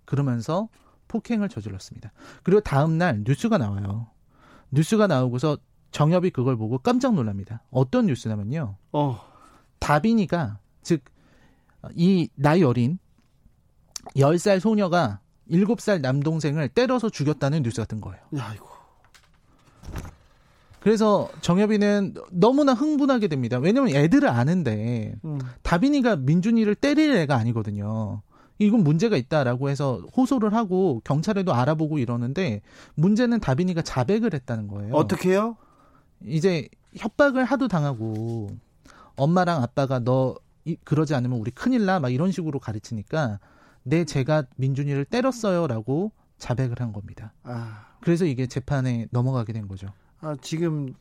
[0.05, 0.69] 그러면서
[1.09, 2.13] 폭행을 저질렀습니다.
[2.43, 4.09] 그리고 다음 날 뉴스가 나와요.
[4.71, 5.59] 뉴스가 나오고서
[5.93, 7.63] 정엽이 그걸 보고 깜짝 놀랍니다.
[7.71, 8.77] 어떤 뉴스냐면요.
[8.93, 9.21] 어.
[9.79, 11.03] 다빈이가 즉
[11.95, 12.99] 이 나이 어린
[14.17, 15.21] 10살 소녀가
[15.51, 18.21] 7살 남동생을 때려서 죽였다는 뉴스 같은 거예요.
[18.37, 18.67] 야, 이거.
[20.81, 23.59] 그래서 정엽이는 너무나 흥분하게 됩니다.
[23.59, 25.41] 왜냐면 애들을 아는데 음.
[25.63, 28.23] 다빈이가 민준이를 때릴 애가 아니거든요.
[28.59, 32.63] 이건 문제가 있다라고 해서 호소를 하고 경찰에도 알아보고 이러는데
[32.95, 34.95] 문제는 다빈이가 자백을 했다는 거예요.
[34.95, 35.57] 어떻게요?
[36.25, 38.51] 이제 협박을 하도 당하고
[39.17, 40.37] 엄마랑 아빠가 너
[40.85, 43.39] 그러지 않으면 우리 큰일 나 막 이런 식으로 가르치니까
[43.83, 47.33] 내 제가 민준이를 때렸어요라고 자백을 한 겁니다.
[47.45, 47.87] 아.
[48.01, 49.89] 그래서 이게 재판에 넘어가게 된 거죠.
[50.21, 50.95] 아, 지금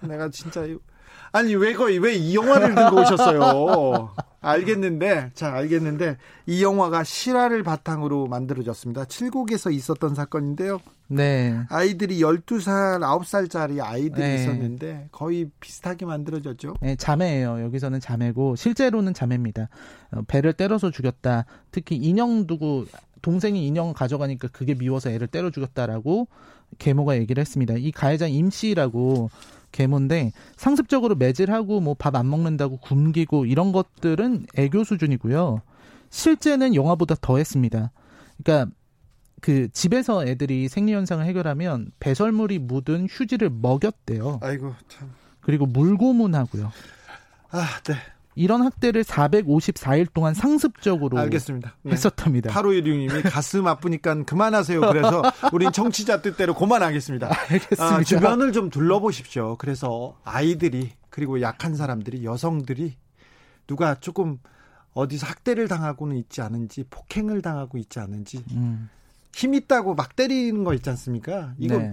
[0.00, 0.66] 내가 진짜
[1.32, 4.14] 아니 왜 거의 왜 이 영화를 들고 오셨어요?
[4.40, 6.16] 알겠는데 자 알겠는데
[6.46, 9.06] 이 영화가 실화를 바탕으로 만들어졌습니다.
[9.06, 10.78] 칠곡에서 있었던 사건인데요.
[11.08, 11.60] 네.
[11.68, 14.34] 아이들이 12살, 9살짜리 아이들이 네.
[14.36, 16.74] 있었는데 거의 비슷하게 만들어졌죠.
[16.80, 17.62] 네, 자매예요.
[17.62, 19.68] 여기서는 자매고 실제로는 자매입니다.
[20.12, 21.44] 어, 배를 때려서 죽였다.
[21.70, 22.86] 특히 인형 두고
[23.22, 26.28] 동생이 인형 가져가니까 그게 미워서 애를 때려 죽였다라고
[26.78, 27.74] 계모가 얘기를 했습니다.
[27.76, 29.30] 이 가해자 임 씨라고
[29.72, 35.60] 계모인데 상습적으로 매질하고 뭐 밥 안 먹는다고 굶기고 이런 것들은 애교 수준이고요.
[36.10, 37.90] 실제는 영화보다 더 했습니다.
[38.42, 38.72] 그러니까
[39.40, 44.40] 그 집에서 애들이 생리 현상을 해결하면 배설물이 묻은 휴지를 먹였대요.
[44.42, 45.12] 아이고 참.
[45.40, 46.72] 그리고 물고문하고요.
[47.50, 47.94] 아, 네.
[48.34, 51.76] 이런 학대를 454일 동안 상습적으로 알겠습니다.
[51.82, 51.92] 네.
[51.92, 52.50] 했었답니다.
[52.50, 54.80] 8516님이 가슴 아프니까 그만하세요.
[54.80, 55.22] 그래서
[55.54, 57.28] 우린 청취자 뜻대로 그만하겠습니다.
[57.28, 57.84] 알겠습니다.
[57.84, 59.56] 아, 주변을 좀 둘러보십시오.
[59.56, 62.96] 그래서 아이들이 그리고 약한 사람들이 여성들이
[63.66, 64.38] 누가 조금
[64.92, 68.90] 어디서 학대를 당하고는 있지 않은지 폭행을 당하고 있지 않은지 음.
[69.36, 71.52] 힘 있다고 막 때리는 거 있지 않습니까?
[71.58, 71.90] 이거 네.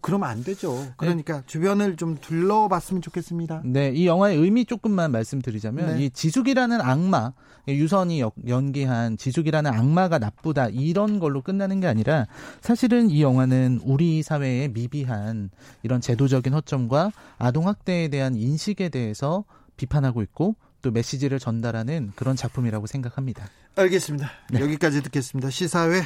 [0.00, 0.92] 그러면 안 되죠.
[0.96, 1.42] 그러니까 네.
[1.44, 3.62] 주변을 좀 둘러봤으면 좋겠습니다.
[3.64, 6.04] 네, 이 영화의 의미 조금만 말씀드리자면 네.
[6.04, 7.32] 이 지숙이라는 악마
[7.66, 12.28] 유선이 연기한 지숙이라는 악마가 나쁘다 이런 걸로 끝나는 게 아니라
[12.60, 15.50] 사실은 이 영화는 우리 사회의 미비한
[15.82, 19.44] 이런 제도적인 허점과 아동 학대에 대한 인식에 대해서
[19.76, 23.48] 비판하고 있고 또 메시지를 전달하는 그런 작품이라고 생각합니다.
[23.74, 24.30] 알겠습니다.
[24.52, 24.60] 네.
[24.60, 25.50] 여기까지 듣겠습니다.
[25.50, 26.02] 시사회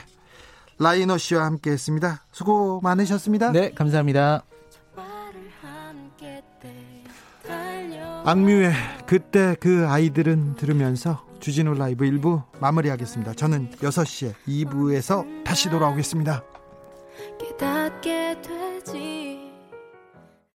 [0.79, 2.25] 라이너 씨와 함께 했습니다.
[2.33, 3.53] 수고 많으셨습니다.
[3.53, 4.45] 네, 감사합니다.
[8.25, 8.73] 악뮤의
[9.07, 13.35] 그때 그 아이들은 들으면서 주진우 라이브 1부 마무리하겠습니다.
[13.35, 16.43] 저는 6시에 2부에서 다시 돌아오겠습니다.
[17.39, 19.36] 깨닫게 되지